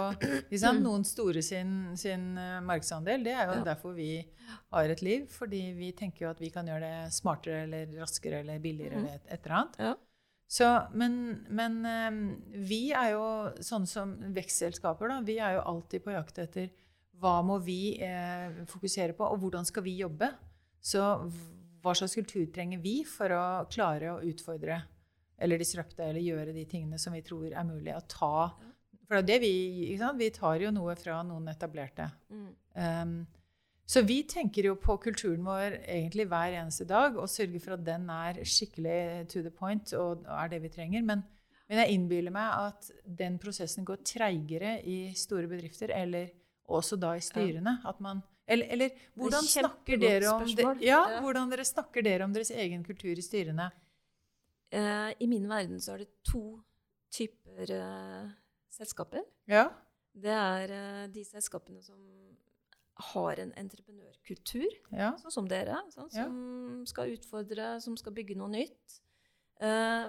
[0.53, 3.25] liksom, noen store sin, sin eh, markedsandel.
[3.27, 3.65] Det er jo Ja.
[3.73, 4.11] derfor vi
[4.73, 5.25] har et liv.
[5.35, 9.05] Fordi vi tenker jo at vi kan gjøre det smartere eller raskere eller billigere Mhm.
[9.07, 9.79] eller et, et eller annet.
[9.89, 9.95] Ja.
[10.49, 13.25] Så, men men eh, vi er jo
[13.61, 15.21] sånne som vekstselskaper, da.
[15.21, 16.71] Vi er jo alltid på jakt etter
[17.19, 20.31] hva må vi eh, fokusere på, og hvordan skal vi jobbe?
[20.81, 21.03] Så
[21.83, 24.79] hva slags kultur trenger vi for å klare å utfordre
[25.39, 28.51] eller disrupte eller gjøre de tingene som vi tror er mulig å ta?
[29.09, 29.53] For det er det vi
[29.89, 30.21] ikke sant?
[30.21, 32.11] Vi tar jo noe fra noen etablerte.
[32.29, 32.49] Mm.
[32.79, 33.19] Um,
[33.89, 37.87] så vi tenker jo på kulturen vår egentlig hver eneste dag og sørger for at
[37.87, 38.99] den er skikkelig
[39.33, 41.07] to the point og er det vi trenger.
[41.09, 41.23] Men,
[41.71, 42.91] men jeg innbiller meg at
[43.23, 46.29] den prosessen går treigere i store bedrifter, eller
[46.69, 47.79] også da i styrene.
[47.89, 50.45] At man, eller, eller hvordan snakker dere om
[50.85, 51.23] ja, Ja.
[51.25, 53.71] hvordan dere snakker dere om deres egen kultur i styrene?
[54.71, 56.59] Eh, I min verden så er det to
[57.15, 58.31] typer eh,
[58.73, 59.25] selskaper.
[59.49, 59.69] Ja.
[60.19, 61.99] Det er eh, de selskapene som
[63.13, 65.13] har en entreprenørkultur, ja.
[65.23, 66.25] sånn som dere, sånn, Ja.
[66.27, 68.97] som skal utfordre, som skal bygge noe nytt.
[69.63, 70.09] Eh,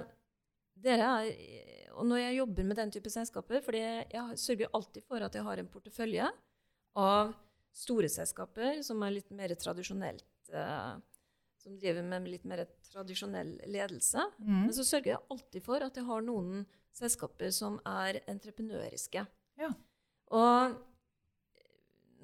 [0.79, 5.21] dere er, og når jeg jobber med den type selskaper, fordi jeg sørger alltid for
[5.21, 6.31] at jeg har en portefølje
[6.97, 7.35] av
[7.75, 10.95] store selskaper som er litt mer tradisjonelt eh,
[11.59, 14.23] som driver med litt mer tradisjonell ledelse.
[14.39, 14.65] Mm.
[14.67, 16.63] Men så sørger jeg alltid for at jeg har noen
[16.95, 19.25] selskaper som er entreprenøriske.
[19.59, 19.71] Ja.
[20.35, 20.77] Og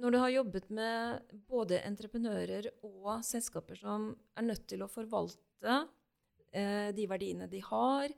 [0.02, 5.82] når du har jobbet med både entreprenører og selskaper som er nødt til å forvalte
[6.52, 8.12] eh, de verdiene de har,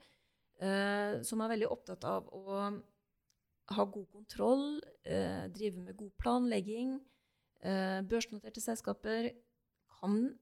[0.58, 2.70] eh, som er veldig opptatt av å
[3.68, 6.98] ha god kontroll, eh, drive med god planlegging,
[7.60, 9.32] eh, børsnoterte selskaper
[10.00, 10.38] kan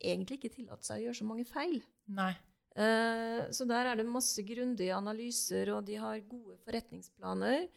[0.00, 1.82] egentlig ikke tillate seg å gjøre så mange feil.
[2.08, 2.32] Nei.
[2.76, 7.68] Eh, så der er det masse grundige analyser, og de har gode forretningsplaner.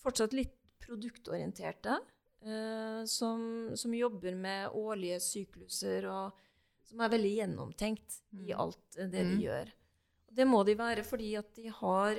[0.00, 1.98] Fortsatt litt produktorienterte,
[2.42, 3.42] eh, som,
[3.76, 6.32] som jobber med årlige sykluser, og
[6.88, 8.60] som er veldig gjennomtenkt i Mm.
[8.60, 9.36] alt det det Mm.
[9.38, 9.68] de gjør.
[10.28, 12.16] Og det må de være fordi at de har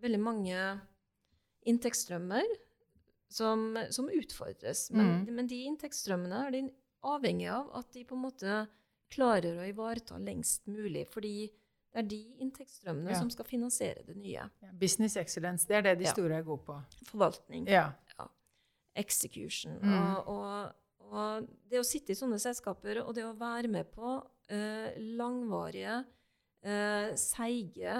[0.00, 0.80] veldig mange
[1.66, 2.44] inntektsstrømmer
[3.28, 4.90] som, som utfordres.
[4.92, 5.34] Men, Mm.
[5.34, 6.62] men de inntektsstrømmene er de
[7.02, 8.68] avhengig av at de på en måte
[9.10, 11.06] klarer å ivareta lengst mulig.
[11.08, 11.50] Fordi
[11.94, 13.18] det er de inntektsstrømmene Ja.
[13.20, 14.50] som skal finansiere det nye.
[14.62, 16.82] Ja, Business excellence, det er det de store er gode på.
[17.06, 17.92] Forvaltning, Ja.
[18.96, 19.78] execution.
[19.82, 19.94] Mm.
[19.94, 20.72] Og, og,
[21.12, 26.04] og det å sitte i sånne selskaper og det å være med på uh, langvarige,
[26.66, 27.96] uh, seige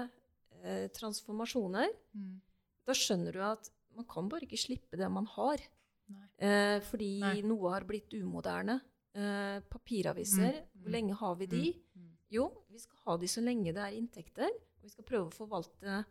[0.65, 2.41] uh, transformasjoner, Mm.
[2.87, 5.59] da skjønner du at man kan bare ikke slippe det man har.
[6.11, 6.27] Nei.
[6.39, 7.41] Eh, fordi Nei.
[7.43, 8.81] noe har blitt umoderne.
[9.15, 10.83] Eh, papiraviser, Mm.
[10.83, 11.73] hvor lenge har vi de?
[11.97, 12.11] Mm.
[12.31, 14.49] Jo, vi skal ha de så lenge det er inntekter.
[14.51, 16.05] Og vi skal prøve å forvalte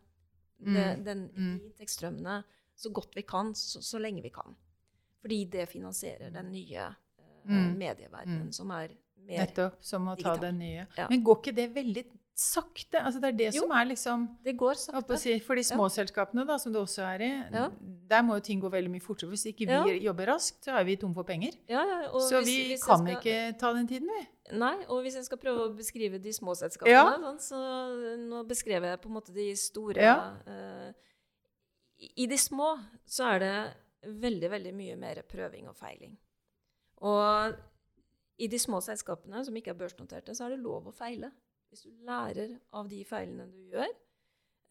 [0.60, 0.74] Mm.
[0.74, 1.58] det, den, Mm.
[1.58, 2.44] de inntektsstrømmene
[2.76, 4.56] så godt vi kan, så, så lenge vi kan.
[5.20, 6.94] Fordi det finansierer den nye eh,
[7.44, 7.76] Mm.
[7.78, 8.52] medieverdenen, Mm.
[8.54, 8.88] som er
[9.18, 9.76] mer Nettopp.
[9.84, 10.40] Som å ta digital.
[10.40, 10.86] den nye.
[10.96, 11.06] Ja.
[11.10, 12.04] Men går ikke det veldig
[12.34, 12.98] sakte?
[12.98, 13.60] Altså, det er det Jo.
[13.62, 15.16] som er liksom Det går sakte.
[15.18, 17.68] si, For de små selskapene, da, som det også er i, Ja.
[18.08, 19.28] der må jo ting gå veldig mye fortere.
[19.30, 21.52] Hvis ikke vi jobber raskt, så er vi tom for penger.
[21.68, 24.28] Ja, ja, og Så hvis- vi hvis kan skal- ikke ta den tiden, vi.
[24.58, 27.36] Nei, og hvis jeg skal prøve å beskrive de små selskapene, Ja.
[27.38, 30.34] så nå beskrev jeg på en måte de store Ja.
[32.00, 33.74] i, I de små så er det
[34.20, 36.16] veldig, veldig mye mer prøving og feiling.
[37.00, 37.54] Og
[38.38, 41.30] i de små selskapene som ikke er børsnoterte, så er det lov å feile.
[41.70, 43.90] Hvis du lærer av de feilene du gjør.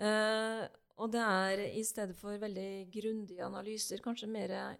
[0.03, 0.67] Eh,
[1.01, 4.77] og det er i stedet for veldig grundige analyser, kanskje mer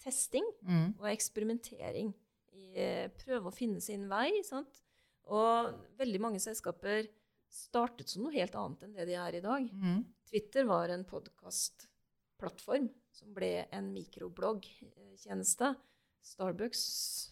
[0.00, 0.94] testing Mm.
[0.98, 2.12] og eksperimentering.
[2.52, 4.42] I, eh, prøve å finne sin vei.
[4.44, 4.82] Sant?
[5.24, 7.08] Og veldig mange selskaper
[7.50, 9.68] startet som noe helt annet enn det de er i dag.
[9.72, 10.04] Mm.
[10.28, 15.76] Twitter var en podkastplattform som ble en mikrobloggtjeneste.
[16.22, 16.80] Starbucks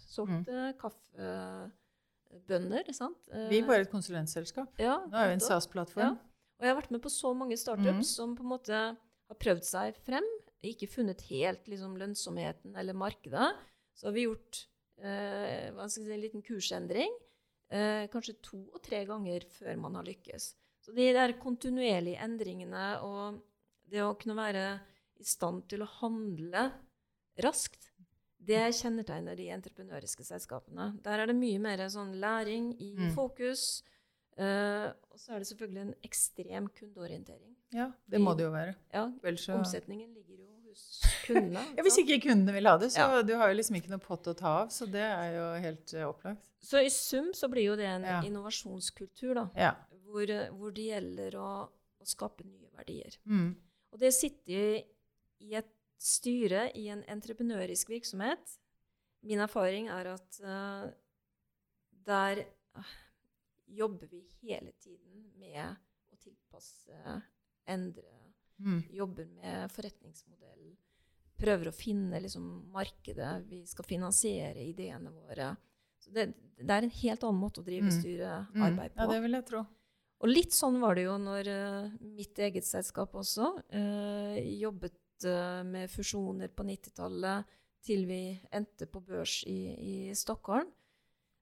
[0.08, 0.74] solgte
[2.28, 3.28] kaffebønner, sant?
[3.32, 4.72] Eh, Vi er bare et konsulentselskap.
[4.78, 5.40] ja, Nå er vi en.
[5.40, 6.18] SAS-plattform.
[6.58, 8.14] Og jeg har vært med på så mange startups mm.
[8.16, 10.26] som på en måte har prøvd seg frem,
[10.64, 13.52] ikke funnet helt liksom, lønnsomheten eller markedet.
[13.94, 14.64] Så har vi gjort
[14.98, 17.14] eh, si, en liten kursendring,
[17.70, 20.50] eh, kanskje to og tre ganger før man har lykkes.
[20.82, 23.38] Så de der kontinuerlige endringene og
[23.88, 24.64] det å kunne være
[25.18, 26.68] i stand til å handle
[27.44, 27.87] raskt,
[28.48, 30.90] det kjennetegner de entreprenøriske selskapene.
[31.04, 33.12] Der er det mye mer sånn læring i Mm.
[33.14, 33.82] fokus.
[34.38, 37.56] Uh, og så er det selvfølgelig en ekstrem kundeorientering.
[37.74, 38.74] Ja, det må det jo være.
[38.94, 40.84] Ja, så Omsetningen ligger jo hos
[41.26, 41.58] kundene.
[41.76, 43.22] Ja, Hvis ikke kundene vil ha det, så Ja.
[43.22, 44.68] du har jo liksom ikke noe pott å ta av.
[44.70, 46.52] Så det er jo helt uh, opplagt.
[46.62, 48.20] Så i sum så blir jo det en Ja.
[48.22, 49.48] innovasjonskultur, da.
[49.56, 49.74] Ja.
[50.06, 51.68] Hvor, eh, hvor det gjelder å,
[52.00, 53.18] å skape nye verdier.
[53.26, 53.56] Mm.
[53.92, 54.84] Og det sitter
[55.40, 58.58] i et styre i en entreprenørisk virksomhet.
[59.26, 60.86] Min erfaring er at uh,
[62.06, 62.44] der
[62.78, 62.92] uh,
[63.66, 65.74] jobber vi hele tiden med
[66.14, 67.20] å tilpasse,
[67.68, 68.14] endre,
[68.58, 68.80] Mm.
[68.90, 70.72] jobber med forretningsmodell.
[71.38, 72.42] Prøver å finne liksom,
[72.74, 73.44] markedet.
[73.46, 75.52] Vi skal finansiere ideene våre.
[76.02, 76.24] Så det,
[76.58, 78.00] det er en helt annen måte å drive Mm.
[78.00, 78.98] styrearbeid på.
[78.98, 79.60] Ja, det vil jeg tro.
[80.18, 85.62] Og litt sånn var det jo når uh, mitt eget selskap også uh, jobbet eh,
[85.66, 88.22] med fusjoner på 90-tallet til vi
[88.54, 90.68] endte på børs i, i Stockholm.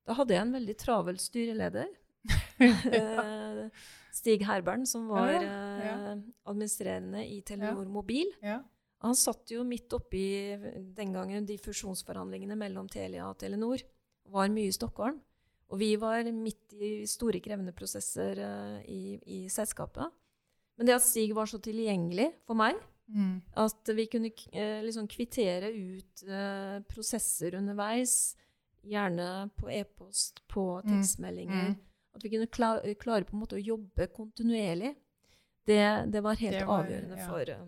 [0.07, 1.91] Da hadde jeg en veldig travel styreleder.
[2.61, 3.69] ja.
[4.17, 8.31] Stig Herbern, som var Ja, ja, eh, administrerende i Telenor Mobil.
[8.41, 8.63] Ja.
[9.05, 10.57] Han satt jo midt oppi
[10.97, 13.85] den gangen de fusjonsforhandlingene mellom Telia og Telenor.
[14.33, 15.21] Var mye i Stockholm.
[15.67, 19.03] Og vi var midt i store, krevende prosesser eh, i,
[19.37, 20.15] i selskapet.
[20.77, 23.41] Men det at Stig var så tilgjengelig for meg, Mm.
[23.55, 28.37] at vi kunne eh, liksom kvittere ut eh, prosesser underveis,
[28.83, 30.89] gjerne på e-post, på Mm.
[30.91, 31.77] tekstmeldinger, Mm.
[32.15, 34.97] at vi kunne kla klare på en måte å jobbe kontinuerlig,
[35.67, 37.29] det, det var helt Det var- avgjørende ja.
[37.29, 37.67] for eh,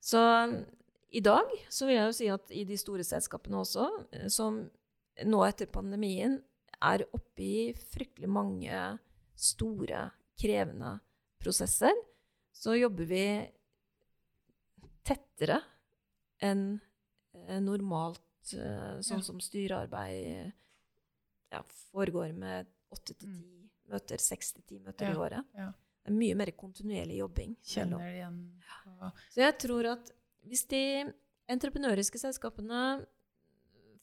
[0.00, 0.64] Så
[1.12, 4.70] i dag så vil jeg jo si at i de store selskapene også, som
[5.24, 6.42] nå etter pandemien
[6.82, 8.98] er oppe i fryktelig mange
[9.36, 11.00] store, krevende
[11.40, 11.92] prosesser,
[12.52, 13.24] så jobber vi
[15.06, 15.60] tettere
[16.42, 16.80] enn
[17.34, 18.22] eh, normalt,
[18.56, 20.52] eh, sånn som styrearbeid
[21.52, 25.10] ja, foregår med åtte til ti møter, seks til ti møter Mm.
[25.10, 25.44] Ja, i året.
[25.56, 25.70] ja.
[26.00, 27.56] Det er mye mer kontinuerlig jobbing.
[27.62, 28.36] Kjenner det igjen.
[28.64, 29.10] Ja.
[29.30, 30.10] Så jeg tror at
[30.48, 30.80] hvis de
[31.50, 33.04] entreprenøriske selskapene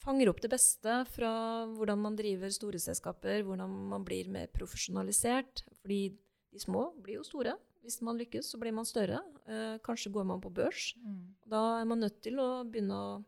[0.04, 1.32] fanger opp det beste fra
[1.74, 6.16] hvordan man driver store selskaper, hvordan man blir mer profesjonalisert Fordi
[6.54, 7.58] de små blir jo store.
[7.88, 9.22] Hvis man lykkes, så blir man større.
[9.48, 10.90] Eh, kanskje går man på børs.
[11.00, 11.22] Mm.
[11.48, 13.26] Da er man nødt til å begynne å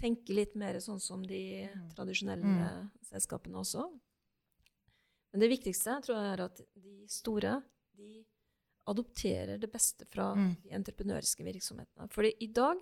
[0.00, 1.94] tenke litt mer sånn som de Mm.
[1.94, 2.90] tradisjonelle Mm.
[3.06, 3.84] selskapene også.
[5.32, 7.62] Men det viktigste tror jeg er at de store
[7.96, 8.24] de
[8.88, 10.56] adopterer det beste fra Mm.
[10.62, 12.08] de entreprenøriske virksomhetene.
[12.10, 12.76] Fordi i dag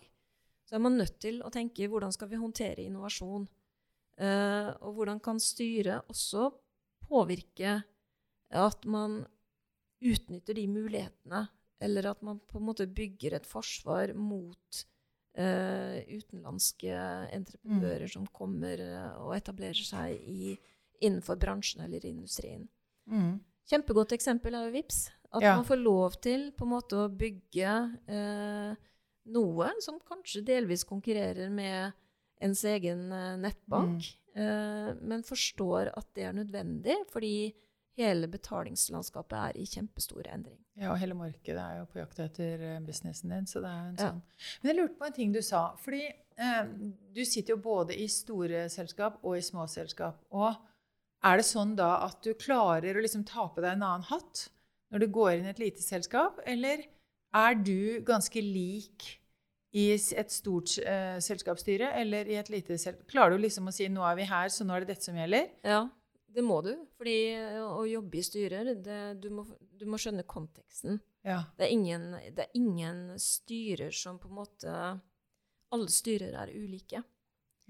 [0.66, 3.46] så er man nødt til å tenke hvordan skal vi håndtere innovasjon?
[4.16, 6.52] Eh, og hvordan kan styret også
[7.08, 7.84] påvirke
[8.50, 9.26] at man
[10.04, 11.46] utnytter de mulighetene,
[11.84, 14.84] eller at man på en måte bygger et forsvar mot
[15.38, 16.92] uh, utenlandske
[17.34, 20.54] entreprenører som kommer eh, og etablerer seg i,
[21.04, 22.68] innenfor bransjen eller industrien.
[23.10, 23.40] Mm.
[23.68, 25.02] Kjempegodt eksempel er jo VIPS.
[25.34, 25.56] At Ja.
[25.56, 27.72] man får lov til på en måte å bygge
[28.06, 28.76] eh,
[29.34, 31.92] noe som kanskje delvis konkurrerer med
[32.44, 33.08] ens egen
[33.40, 34.04] nettbank,
[34.36, 37.52] eh, men forstår at det er nødvendig fordi
[37.96, 40.58] hele betalingslandskapet er i kjempestor endring.
[40.80, 43.46] Ja, og hele markedet er jo på jakt etter eh, businessen din.
[43.46, 44.08] så det er jo en Ja.
[44.10, 44.22] sånn.
[44.62, 45.76] Men jeg lurte på en ting du sa.
[45.76, 46.02] fordi
[46.36, 46.64] eh,
[47.14, 50.18] du sitter jo både i store selskap og i små selskap.
[50.32, 50.56] Og
[51.24, 54.48] er det sånn da at du klarer å liksom ta på deg en annen hatt
[54.92, 56.84] når du går inn i et lite selskap, eller
[57.34, 59.20] er du ganske lik
[59.74, 63.06] i et stort eh, selskapsstyre eller i et lite selskap?
[63.10, 65.14] Klarer du liksom å si 'nå er vi her, så nå er det dette som
[65.16, 65.50] gjelder'?
[65.64, 65.88] Ja,
[66.34, 66.72] det må du.
[66.98, 69.44] Fordi eh, å jobbe i styrer, det, du, må,
[69.78, 70.98] du må skjønne konteksten.
[71.24, 71.40] Ja.
[71.56, 74.72] Det er, ingen, det er ingen styrer som på en måte
[75.74, 77.02] Alle styrer er ulike.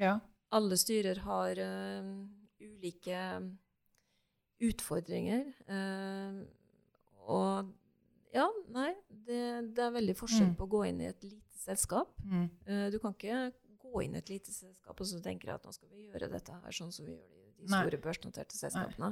[0.01, 0.19] ja.
[0.55, 2.11] Alle styrer har uh,
[2.63, 3.21] ulike
[4.63, 5.49] utfordringer.
[5.69, 6.45] Uh,
[7.27, 7.73] og
[8.35, 9.41] ja, nei, det,
[9.75, 10.57] det er veldig forskjell Mm.
[10.59, 12.15] på å gå inn i et lite selskap.
[12.23, 12.47] Mm.
[12.69, 15.73] Uh, du kan ikke gå inn i et lite selskap og så tenker at nå
[15.75, 17.81] skal vi gjøre dette her sånn som vi gjør det de Nei.
[17.83, 19.11] store børsnoterte selskapene.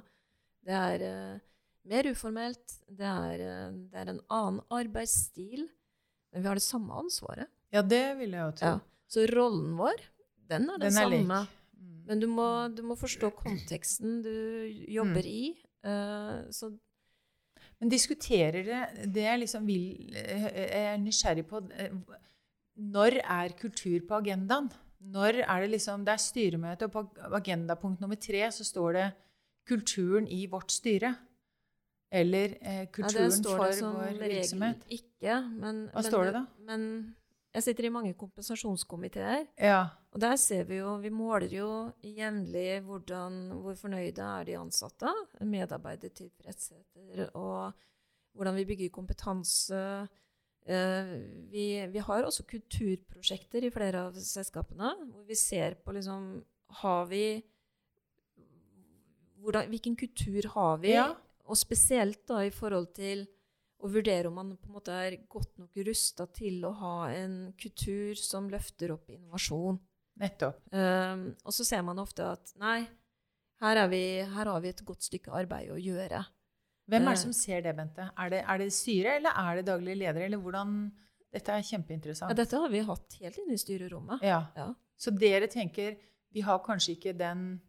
[0.62, 1.40] Det er uh,
[1.90, 5.64] mer uformelt, det er, uh, det er en annen arbeidsstil,
[6.32, 7.48] men vi har det samme ansvaret.
[7.72, 8.70] ja, det vil jeg jo tro.
[8.76, 8.78] Ja.
[9.12, 9.98] Så rollen vår,
[10.48, 11.40] den er den, Den er samme.
[11.76, 11.98] Mm.
[12.06, 14.32] Men du må, du må forstå konteksten du
[14.88, 15.32] jobber Mm.
[15.32, 15.44] i.
[15.84, 16.70] Uh, så
[17.82, 21.58] Men diskuterer det det jeg liksom vil Jeg er nysgjerrig på
[22.76, 24.70] Når er kultur på agendaen?
[25.02, 29.12] Når er det liksom Det er styremøte, og på agendapunkt nummer tre så står det
[29.66, 31.14] 'kulturen i vårt styre'.
[32.12, 34.84] Eller eh, ja, kulturen det står for det som vår regel virksomhet.
[34.88, 35.36] ikke.
[35.48, 36.46] Men, Hva men står det da?
[36.58, 37.14] Men
[37.54, 39.46] jeg sitter i mange kompensasjonskomiteer.
[39.60, 39.86] Ja.
[40.12, 41.68] Og der ser vi jo, vi måler jo
[42.04, 47.72] jevnlig hvor fornøyde er de ansatte, medarbeidertilfredsheter, og
[48.36, 50.08] hvordan vi bygger kompetanse,
[50.62, 56.36] vi, vi har også kulturprosjekter i flere av selskapene, hvor vi ser på liksom
[56.82, 57.42] Har vi
[59.42, 60.94] hvordan, Hvilken kultur har vi?
[60.94, 61.08] Ja.
[61.50, 63.26] Og spesielt da i forhold til
[63.82, 67.36] å vurdere om man på en måte er godt nok rusta til å ha en
[67.58, 69.80] kultur som løfter opp innovasjon.
[70.22, 70.60] Nettopp.
[70.70, 72.84] Um, og så ser man ofte at nei,
[73.62, 76.22] her, er vi, her har vi et godt stykke arbeid å gjøre.
[76.90, 77.22] Hvem er det Eh.
[77.22, 78.10] som ser det, Bente?
[78.18, 80.20] Er det, er det styret, eller er det daglig leder?
[80.26, 80.92] Eller hvordan
[81.32, 82.36] Dette er Ja, kjempeinteressant.
[82.36, 84.20] dette har vi hatt helt inne i styrerommet.
[84.22, 84.46] Ja.
[84.56, 84.74] Ja.
[84.98, 85.96] Så dere tenker
[86.32, 87.60] vi har kanskje ikke den,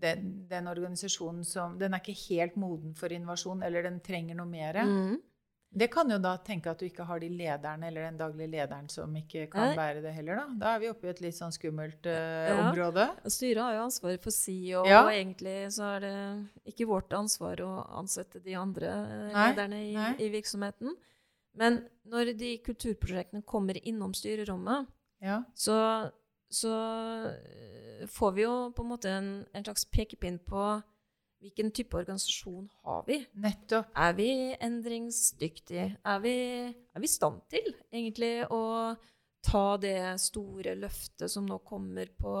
[0.00, 4.46] den, den organisasjonen som Den er ikke helt moden for innovasjon, eller den trenger noe
[4.46, 4.74] mer.
[4.84, 5.20] Mm.
[5.74, 8.88] Det kan jo da tenke at du ikke har de lederne eller den daglige lederen
[8.92, 9.76] som ikke kan Nei.
[9.78, 10.46] bære det heller, da.
[10.60, 12.58] Da er vi oppe i et litt sånn skummelt uh, Ja.
[12.66, 13.06] område.
[13.32, 15.00] Styret har jo ansvaret for si, og, Ja.
[15.06, 16.14] og egentlig så er det
[16.74, 17.70] ikke vårt ansvar å
[18.02, 19.94] ansette de andre eh, Nei, lederne i,
[20.26, 20.92] i virksomheten.
[21.56, 24.86] Men når de kulturprosjektene kommer innom styrerommet,
[25.22, 25.42] Ja.
[25.54, 26.10] så,
[26.52, 26.72] så
[27.32, 30.82] eh, får vi jo på en måte en, en slags pekepinn på
[31.42, 33.18] hvilken type organisasjon har vi.
[33.42, 33.90] Nettopp.
[33.98, 34.28] Er vi
[34.62, 35.88] endringsdyktige?
[36.06, 36.34] Er vi,
[36.70, 38.62] er vi i stand til egentlig å
[39.42, 42.34] ta det store løftet som nå kommer på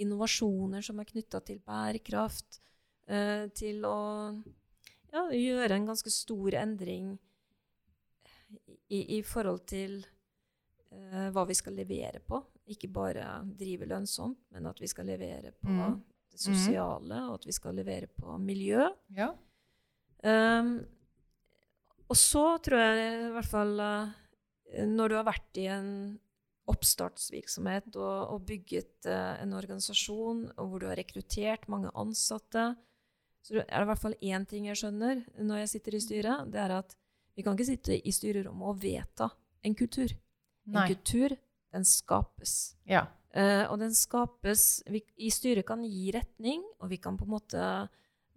[0.00, 2.62] innovasjoner som er knytta til bærekraft,
[3.06, 3.98] eh, til å
[5.12, 7.12] ja, gjøre en ganske stor endring
[8.88, 9.98] i, i forhold til
[10.90, 12.40] eh, hva vi skal levere på?
[12.72, 13.26] Ikke bare
[13.58, 16.00] drive lønnsomt, men at vi skal levere på Mhm.
[16.30, 18.86] Det sosiale, og at vi skal levere på miljø.
[19.16, 19.32] Ja.
[20.24, 20.74] Um,
[22.10, 25.92] og så tror jeg i hvert fall eh, Når du har vært i en
[26.68, 32.66] oppstartsvirksomhet og, og bygget uh, en organisasjon, og hvor du har rekruttert mange ansatte,
[33.42, 36.50] så er det i hvert fall én ting jeg skjønner når jeg sitter i styret,
[36.52, 36.94] det er at
[37.34, 39.30] vi kan ikke sitte i styrerommet og vedta
[39.64, 40.12] en kultur.
[40.68, 41.34] En kultur,
[41.72, 42.76] den skapes.
[42.86, 43.06] Ja.
[43.32, 47.30] Eh, og den skapes vi, I styret kan gi retning, og vi kan på en
[47.30, 47.88] måte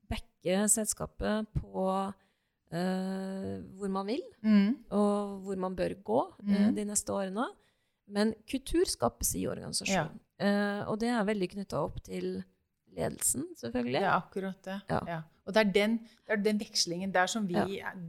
[0.09, 1.87] backe selskapet på
[2.73, 4.77] uh, hvor man vil, Mm.
[4.91, 6.75] og hvor man bør gå Mhm.
[6.75, 7.45] de neste årene.
[8.07, 10.19] Men kultur skapes i organisasjonen.
[10.39, 12.43] Eh, og det er veldig knytta opp til
[12.95, 13.93] ledelsen, selvfølgelig.
[13.99, 14.81] Det er akkurat det.
[14.89, 14.99] Ja.
[15.07, 15.21] Ja.
[15.45, 17.53] Og det er, den, det er den vekslingen der som vi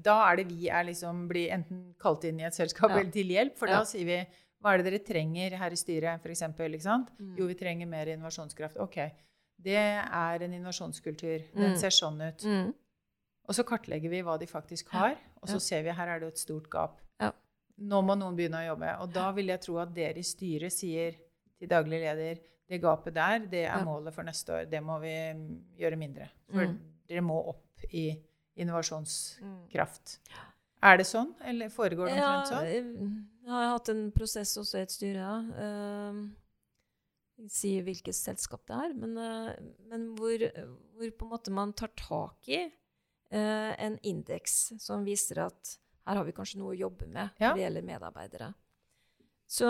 [0.03, 2.99] Da er det vi er liksom blir enten kalt inn i et selskap Ja.
[2.99, 3.79] eller til hjelp, for Ja.
[3.79, 4.27] da sier vi
[4.65, 6.43] hva er det dere trenger her i styret, f.eks.?
[7.21, 7.35] Mm.
[7.37, 8.79] Jo, vi trenger mer innovasjonskraft.
[8.81, 8.97] Ok.
[9.61, 11.45] Det er en innovasjonskultur.
[11.55, 11.77] Den Mm.
[11.79, 12.43] ser sånn ut.
[12.49, 12.73] Mm.
[13.47, 15.59] Og så kartlegger vi hva de faktisk har, og så Ja.
[15.59, 16.99] ser vi her er det et stort gap.
[17.21, 17.31] Ja.
[17.79, 19.01] Nå må noen begynne å jobbe.
[19.03, 21.15] Og da vil jeg tro at dere i styret sier
[21.59, 23.85] til daglig leder det gapet der, det er Ja.
[23.85, 24.71] målet for neste år.
[24.71, 26.31] Det må vi mm, gjøre mindre.
[26.51, 26.79] For Mm.
[27.07, 28.19] dere må opp i
[28.57, 30.19] innovasjonskraft.
[30.21, 30.54] Mm.
[30.85, 33.13] Er det sånn, eller foregår det omtrent sånn?
[33.45, 35.21] Ja, jeg har hatt en prosess også i et styre.
[35.21, 35.37] ja.
[35.59, 36.25] Uh,
[37.51, 39.49] si hvilket selskap det er, men, uh,
[39.91, 40.45] men hvor,
[40.95, 45.73] hvor på en måte man tar tak i uh, en indeks som viser at
[46.07, 47.51] her har vi kanskje noe å jobbe med Ja.
[47.51, 48.49] når det gjelder medarbeidere.
[49.51, 49.69] Så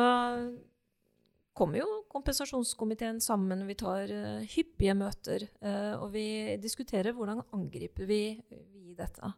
[1.55, 3.62] kommer jo kompensasjonskomiteen sammen.
[3.68, 9.31] Vi tar eh, hyppige møter, eh, og vi diskuterer hvordan angriper vi, vi dette.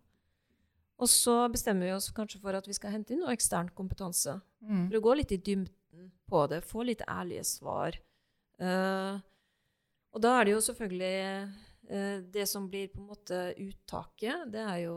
[0.96, 4.38] Og så bestemmer vi oss kanskje for at vi skal hente inn noe ekstern kompetanse.
[4.64, 4.86] Mm.
[4.88, 7.98] For å gå litt i dybden på det, få litt ærlige svar.
[8.56, 9.20] Uh,
[10.16, 11.16] og da er det jo selvfølgelig
[11.90, 14.96] uh, Det som blir på en måte uttaket, det er jo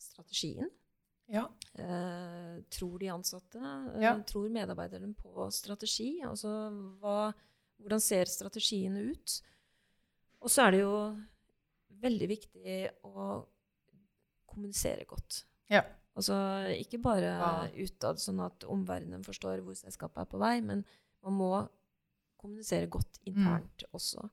[0.00, 0.70] strategien.
[1.32, 1.44] Ja.
[1.76, 3.60] Uh, tror de ansatte?
[4.00, 4.16] Ja.
[4.28, 6.14] Tror medarbeiderne på strategi?
[6.24, 6.48] Altså
[7.00, 7.32] hva,
[7.80, 9.38] hvordan ser strategien ut?
[10.42, 10.96] Og så er det jo
[12.02, 13.42] veldig viktig å
[14.52, 15.42] kommunisere godt.
[15.72, 15.82] Ja.
[16.16, 16.36] Altså
[16.76, 17.52] ikke bare ja.
[17.80, 20.84] utad, sånn at omverdenen forstår hvor selskapet er på vei, men
[21.24, 21.52] man må
[22.42, 24.26] kommunisere godt internt også.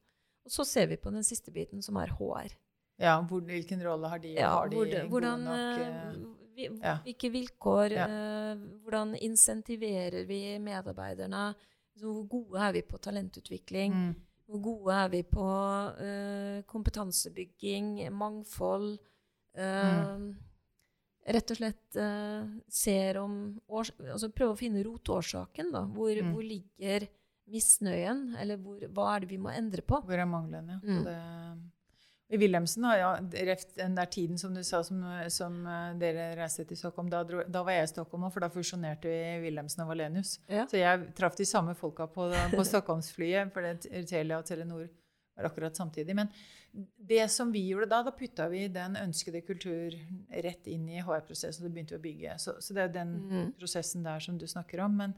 [0.46, 2.56] Og så ser vi på den siste biten, som er HR.
[3.00, 4.34] ja hvor, hvilken rolle har de?
[4.36, 6.16] Ja, har de hvor det- gode hvordan, nok eh, eh,
[6.56, 6.96] vi, ja.
[7.06, 11.54] Hvilke vilkår, eh, hvordan insentiverer vi medarbeiderne?
[12.02, 13.94] Hvor gode er vi på talentutvikling?
[13.94, 14.16] mm.
[14.50, 15.46] Hvor gode er vi på
[16.02, 18.98] eh, kompetansebygging, mangfold?
[19.56, 20.36] Eh, Mm.
[21.30, 23.34] Rett og slett eh, ser om
[23.70, 25.72] altså Prøve å finne rotårsaken.
[25.72, 25.84] Da.
[25.86, 26.32] Hvor, Mm.
[26.34, 27.08] hvor ligger
[27.50, 28.36] misnøyen?
[28.40, 30.00] Eller hvor, hva er det vi må endre på?
[30.06, 30.80] Hvor er manglene?
[30.82, 31.04] Mm.
[31.06, 31.18] Det,
[32.32, 36.66] I Wilhelmsen, da, ja, den der tiden som du sa som, som eh, dere reiste
[36.70, 39.82] til Stockholm, da, dro, da var jeg i Stockholm òg, for da fusjonerte vi Wilhelmsen
[39.84, 40.36] og Valenius.
[40.48, 40.66] Ja.
[40.70, 44.88] Så jeg traff de samme folka på, på Stockholmsflyet, for det er Telia og Telenor
[45.40, 46.16] var akkurat samtidig.
[46.16, 46.30] Men
[47.10, 49.96] det som vi gjorde da, da putta vi den ønskede kultur
[50.46, 52.36] rett inn i HR-prosessen, og det begynte vi å bygge.
[52.44, 53.54] Så, så det er jo den Mm.
[53.60, 54.98] prosessen der som du snakker om.
[54.98, 55.14] Men,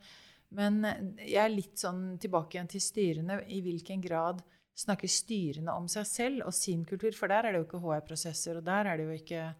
[0.52, 0.82] men
[1.20, 3.42] jeg er litt sånn tilbake igjen til styrene.
[3.48, 4.42] I hvilken grad
[4.76, 7.12] snakker styrene om seg selv og sin kultur?
[7.14, 9.56] For der er det jo ikke HR-prosesser, og der er det jo ikke,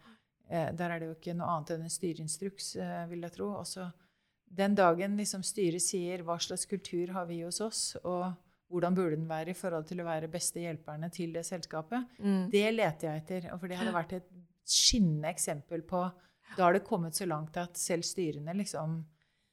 [0.50, 3.52] eh, der er det jo ikke noe annet enn en styreinstruks, eh, vil jeg tro.
[3.60, 3.92] Også
[4.52, 8.34] den dagen liksom styret sier hva slags kultur har vi hos oss, og
[8.72, 12.50] hvordan burde den være i forhold til å være beste hjelperne til det selskapet, Mm.
[12.52, 13.50] det leter jeg etter.
[13.60, 14.30] For det hadde vært et
[14.66, 16.12] skinnende eksempel på
[16.58, 19.06] Da har det kommet så langt at selv styrene liksom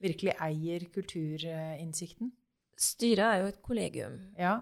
[0.03, 2.33] virkelig eier kulturinnsikten.
[2.79, 4.17] Styret er jo et kollegium.
[4.39, 4.61] Ja.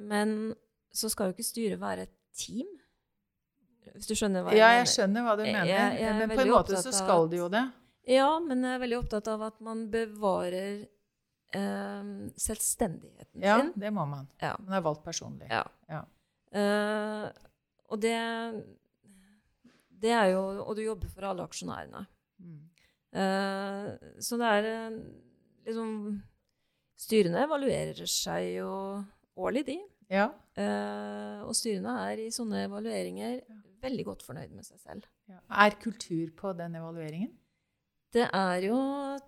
[0.00, 0.54] Men
[0.92, 2.66] så skal jo ikke styret være et team.
[3.94, 5.64] Hvis du skjønner hva ja, jeg jeg skjønner hva du mener.
[5.66, 7.72] jeg- jeg men på en måte så skal det jo det.
[8.08, 10.86] Ja, men jeg er veldig opptatt av at man bevarer
[11.54, 12.10] eh,
[12.46, 13.72] selvstendigheten Ja, sin.
[13.80, 14.28] det må man.
[14.42, 14.54] Ja.
[14.60, 15.48] Man er valgt personlig.
[15.50, 15.62] Ja.
[15.88, 16.02] Ja.
[16.54, 17.26] Uh,
[17.90, 18.14] og det
[19.90, 22.04] Det er jo Og du jobber for alle aksjonærene.
[22.38, 22.60] Mm.
[23.14, 23.88] Uh,
[24.22, 25.00] så det er eh,
[25.66, 26.22] liksom
[27.04, 28.70] Styrene evaluerer seg jo
[29.36, 29.74] årlig, de.
[30.14, 30.28] Ja.
[30.54, 33.40] Uh, og styrene er i sånne evalueringer
[33.82, 35.08] veldig godt fornøyd med seg selv.
[35.28, 35.40] ja.
[35.50, 37.32] Er kultur på den evalueringen?
[38.14, 38.76] Det er jo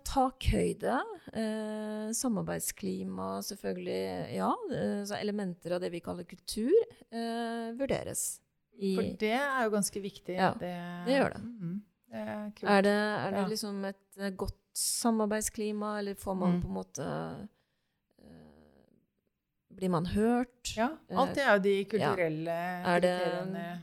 [0.07, 0.93] takhøyde,
[1.35, 4.51] eh, samarbeidsklima selvfølgelig, ja.
[4.71, 6.71] eh, så elementer av det vi kaller kultur,
[7.11, 8.39] eh, vurderes.
[8.77, 10.35] I, For det er jo ganske viktig.
[10.37, 10.71] Ja, det
[11.17, 11.41] gjør det.
[11.43, 11.75] Mm,
[12.13, 12.29] det er
[12.77, 13.47] er det, er det Ja.
[13.47, 16.61] liksom et eh, godt samarbeidsklima, eller får man Mm.
[16.61, 17.47] på en måte
[18.21, 18.93] eh,
[19.77, 20.75] Blir man hørt?
[20.77, 23.81] Ja, alt det er jo de kulturelle Er det-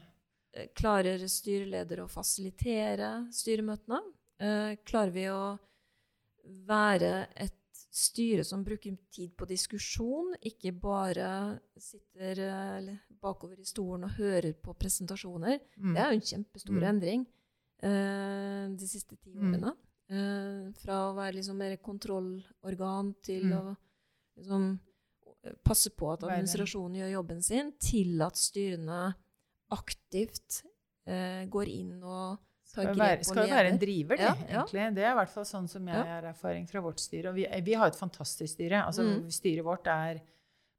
[0.57, 3.99] Eh, Klarer styreleder å fasilitere styremøtene?
[4.41, 5.59] Eh, klarer vi å
[6.67, 7.53] være et
[7.95, 11.29] styre som bruker tid på diskusjon, ikke bare
[11.79, 12.89] sitter eh,
[13.23, 15.61] bakover i stolen og hører på presentasjoner?
[15.79, 15.95] Mm.
[15.95, 16.89] Det er jo en kjempestor Mm.
[16.91, 17.27] endring
[17.85, 19.53] uh, de siste ti Mm.
[19.55, 19.73] årene.
[20.11, 23.53] Eh, fra å være liksom mer kontrollorgan til Mm.
[23.59, 23.77] å
[24.39, 24.79] liksom
[25.63, 29.15] passe på at administrasjonen gjør jobben sin, til at styrene
[29.71, 30.63] aktivt
[31.07, 32.39] uh, går inn og
[32.75, 34.63] Skal, jo være en driver, det, Ja, ja.
[34.65, 34.85] egentlig.
[34.97, 37.29] Det er i hvert fall sånn som jeg har erfaring fra vårt styre.
[37.31, 38.83] Og vi, vi har et fantastisk styre.
[38.87, 39.31] Altså, Mm.
[39.31, 40.21] Styret vårt er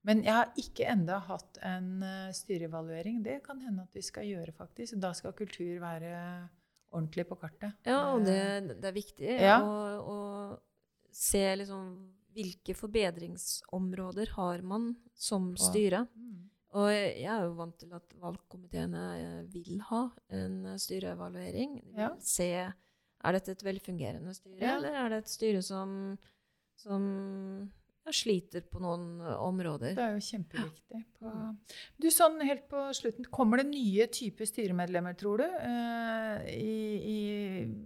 [0.06, 3.24] Men jeg har ikke enda hatt en eh, styreevaluering.
[3.24, 5.00] Det kan hende at vi skal gjøre, faktisk.
[5.02, 6.48] Da skal kultur være
[6.93, 7.74] ordentlig på kartet.
[7.86, 9.56] Ja, og Eh, det, det er viktig Ja.
[9.62, 10.60] å, å
[11.12, 16.06] se liksom hvilke forbedringsområder har man som styre.
[16.16, 16.50] mm.
[16.76, 20.01] Og jeg er jo vant til at valgkomiteene eh, vil ha
[20.36, 21.78] en eh, styreevaluering.
[21.80, 22.09] De vil Ja.
[22.19, 22.49] se
[23.26, 24.76] er dette et velfungerende styre, Ja.
[24.78, 26.17] eller er det et styre som,
[26.78, 27.05] som
[28.05, 29.95] ja, sliter på noen områder.
[29.95, 30.99] Det er jo kjempeviktig.
[31.17, 31.32] På
[31.97, 35.47] du, sånn helt på slutten, Kommer det nye typer styremedlemmer, tror du?
[35.47, 36.76] eh, i,
[37.15, 37.19] i,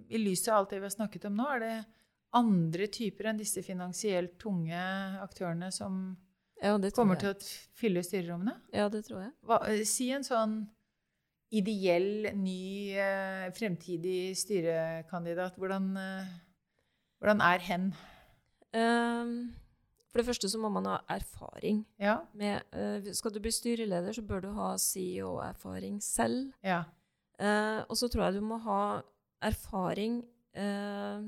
[0.10, 1.76] I lys av alt det vi har snakket om nå, er det
[2.34, 4.82] andre typer enn disse finansielt tunge
[5.24, 6.18] aktørene som
[6.60, 7.22] Ja, kommer jeg.
[7.24, 8.58] til å fylle styrerommene?
[8.76, 9.32] Ja, det tror jeg.
[9.48, 10.60] Hva, eh, si en sånn
[11.56, 15.56] ideell, ny, eh, fremtidig styrekandidat.
[15.58, 16.28] Hvordan, eh,
[17.22, 17.94] hvordan er hen?
[18.74, 19.56] Um,
[20.12, 21.86] for det første så må man ha erfaring.
[22.00, 22.20] Ja?
[22.34, 26.54] Med, uh, skal du bli styreleder, så bør du ha CEO-erfaring selv.
[26.64, 26.84] ja.
[27.40, 29.02] Uh, og så tror jeg du må ha
[29.42, 31.22] erfaring eh,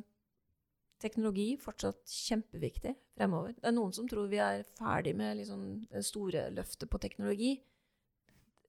[1.02, 3.56] Teknologi fortsatt kjempeviktig fremover.
[3.58, 7.56] Det er noen som tror vi er ferdig med liksom, det store løftet på teknologi.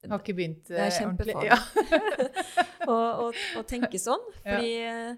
[0.08, 1.34] Har ikke begynt Det er eh, ordentlig.
[1.36, 1.50] kjempefarlig.
[1.52, 2.86] Ja.
[2.92, 4.24] og, og, og tenke sånn.
[4.42, 5.12] Fordi eh,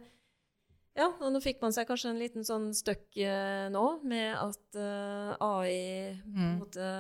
[0.95, 4.77] Ja, og nå fikk man seg kanskje en liten sånn støkk eh, nå med at
[4.79, 6.59] uh, AI Mm.
[6.61, 6.91] måte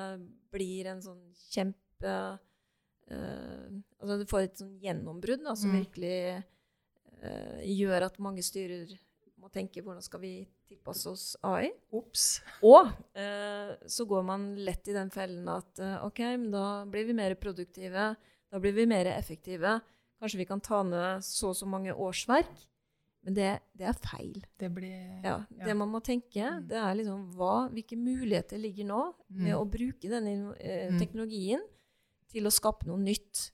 [0.54, 2.14] blir en sånn kjempe
[3.04, 5.82] Altså du får et sånn gjennombrudd da, som Mm.
[5.84, 6.44] virkelig
[7.68, 8.88] gjør at mange styrer
[9.44, 10.32] må tenke hvordan skal vi
[10.68, 11.70] tilpasse oss AI.
[11.92, 12.40] Ops.
[12.64, 17.04] Og eh, så går man lett i den fellen at eh, OK, men da blir
[17.10, 18.14] vi mer produktive.
[18.50, 19.80] Da blir vi mer effektive.
[20.20, 22.50] Kanskje vi kan ta ned så og så mange årsverk.
[23.24, 24.42] Men det, det er feil.
[24.60, 25.64] Det blir Ja, ja.
[25.64, 26.66] Det man må tenke, Mm.
[26.68, 29.60] det er liksom hva, hvilke muligheter ligger nå med Mm.
[29.60, 30.98] å bruke denne eh, Mm.
[31.00, 31.62] teknologien
[32.28, 33.50] til å skape noe nytt.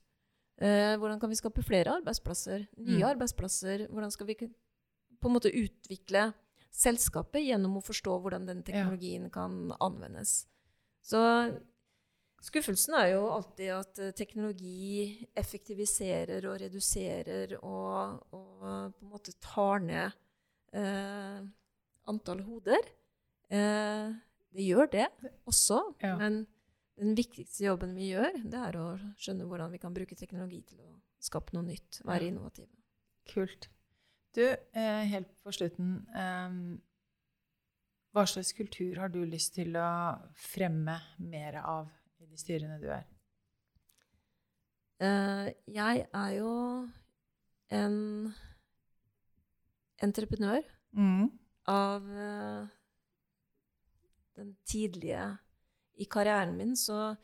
[0.59, 2.67] Eh, hvordan kan vi skape flere arbeidsplasser?
[2.77, 3.15] Nye Mm.
[3.15, 3.87] arbeidsplasser?
[3.87, 4.35] Hvordan skal vi
[5.21, 6.31] på en måte utvikle
[6.71, 10.45] selskapet gjennom å forstå hvordan den teknologien kan anvendes?
[11.05, 11.19] Så
[12.41, 18.63] skuffelsen er jo alltid at eh, teknologi effektiviserer og reduserer og, og
[18.95, 20.15] på en måte tar ned
[20.73, 21.41] eh,
[22.09, 22.89] antall hoder.
[23.51, 24.09] Eh,
[24.51, 25.07] det gjør det
[25.47, 26.15] også, Ja.
[26.19, 26.45] men
[27.01, 30.81] den viktigste jobben vi gjør, det er å skjønne hvordan vi kan bruke teknologi til
[30.83, 30.89] å
[31.21, 32.69] skape noe nytt, være innovative.
[33.31, 33.69] Kult.
[34.33, 36.53] Du, eh, helt på slutten eh,
[38.11, 39.87] Hva slags kultur har du lyst til å
[40.35, 41.89] fremme mer av
[42.21, 43.05] i de styrene du er?
[45.01, 46.51] Eh, jeg er jo
[47.71, 48.33] en
[50.03, 50.61] entreprenør
[50.93, 51.29] Mm.
[51.71, 52.67] av eh,
[54.35, 55.37] den tidlige
[55.95, 57.15] i karrieren min, så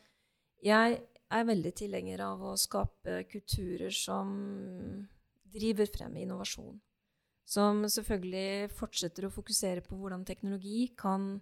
[0.64, 5.08] jeg er veldig tilhenger av å skape kulturer som
[5.52, 6.80] driver frem innovasjon.
[7.48, 11.38] Som selvfølgelig fortsetter å fokusere på hvordan teknologi kan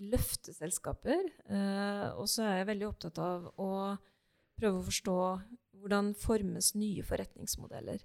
[0.00, 1.26] løfte selskaper.
[1.44, 3.72] Eh, og så er jeg veldig opptatt av å
[4.60, 5.18] prøve å forstå
[5.80, 8.00] hvordan formes nye forretningsmodeller.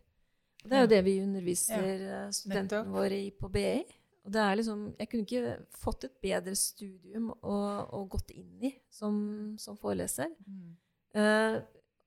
[0.65, 2.91] Og det er jo det vi underviser ja, studentene nettopp.
[2.95, 3.77] våre i på BI.
[4.25, 8.71] Og det er liksom, jeg kunne ikke fått et bedre studium å gått inn i
[8.89, 9.17] som,
[9.61, 10.31] som foreleser.
[10.49, 10.71] Mm.
[11.15, 11.59] Uh,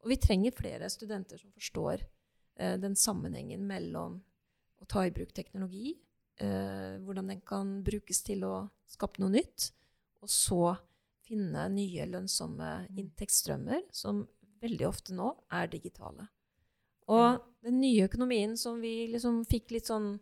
[0.03, 4.19] og vi trenger flere studenter som forstår uh, den sammenhengen mellom
[4.83, 5.97] å ta i bruk teknologi,
[6.41, 8.55] eh, hvordan den kan brukes til å
[8.89, 9.71] skape noe nytt,
[10.23, 10.77] og så
[11.29, 14.27] finne nye lønnsomme inntektsstrømmer, som
[14.63, 16.29] veldig ofte nå er digitale.
[17.09, 20.19] Og den nye økonomien som vi liksom fikk litt sånn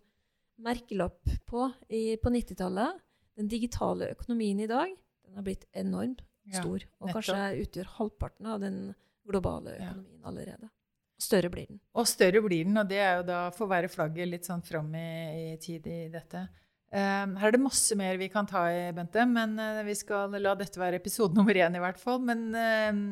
[0.62, 3.02] merkelapp på i, på 90-tallet,
[3.36, 4.94] den digitale økonomien i dag,
[5.26, 8.94] den har blitt enormt Ja, stor, og kanskje utgjør halvparten av den
[9.26, 9.90] globale Ja.
[9.90, 10.70] økonomien allerede.
[11.16, 11.80] Større blir den.
[11.96, 14.64] Og større blir den, og det er jo da for å være flagget litt sånn
[14.64, 15.08] fram i,
[15.54, 16.44] i tid i dette.
[16.86, 20.36] Um, her er det masse mer vi kan ta i, Bente, men uh, vi skal
[20.38, 22.20] la dette være episode nummer én i hvert fall.
[22.24, 23.02] Men um,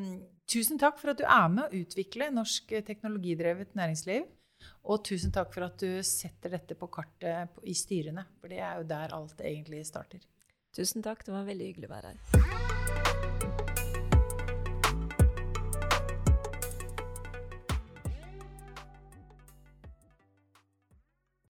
[0.50, 4.28] tusen takk for at du er med å utvikle norsk eh, teknologidrevet næringsliv.
[4.88, 8.78] Og tusen takk for at du setter dette på kartet i styrene, for det er
[8.80, 10.22] jo der alt egentlig starter.
[10.76, 13.53] Tusen takk, det var veldig hyggelig å være her.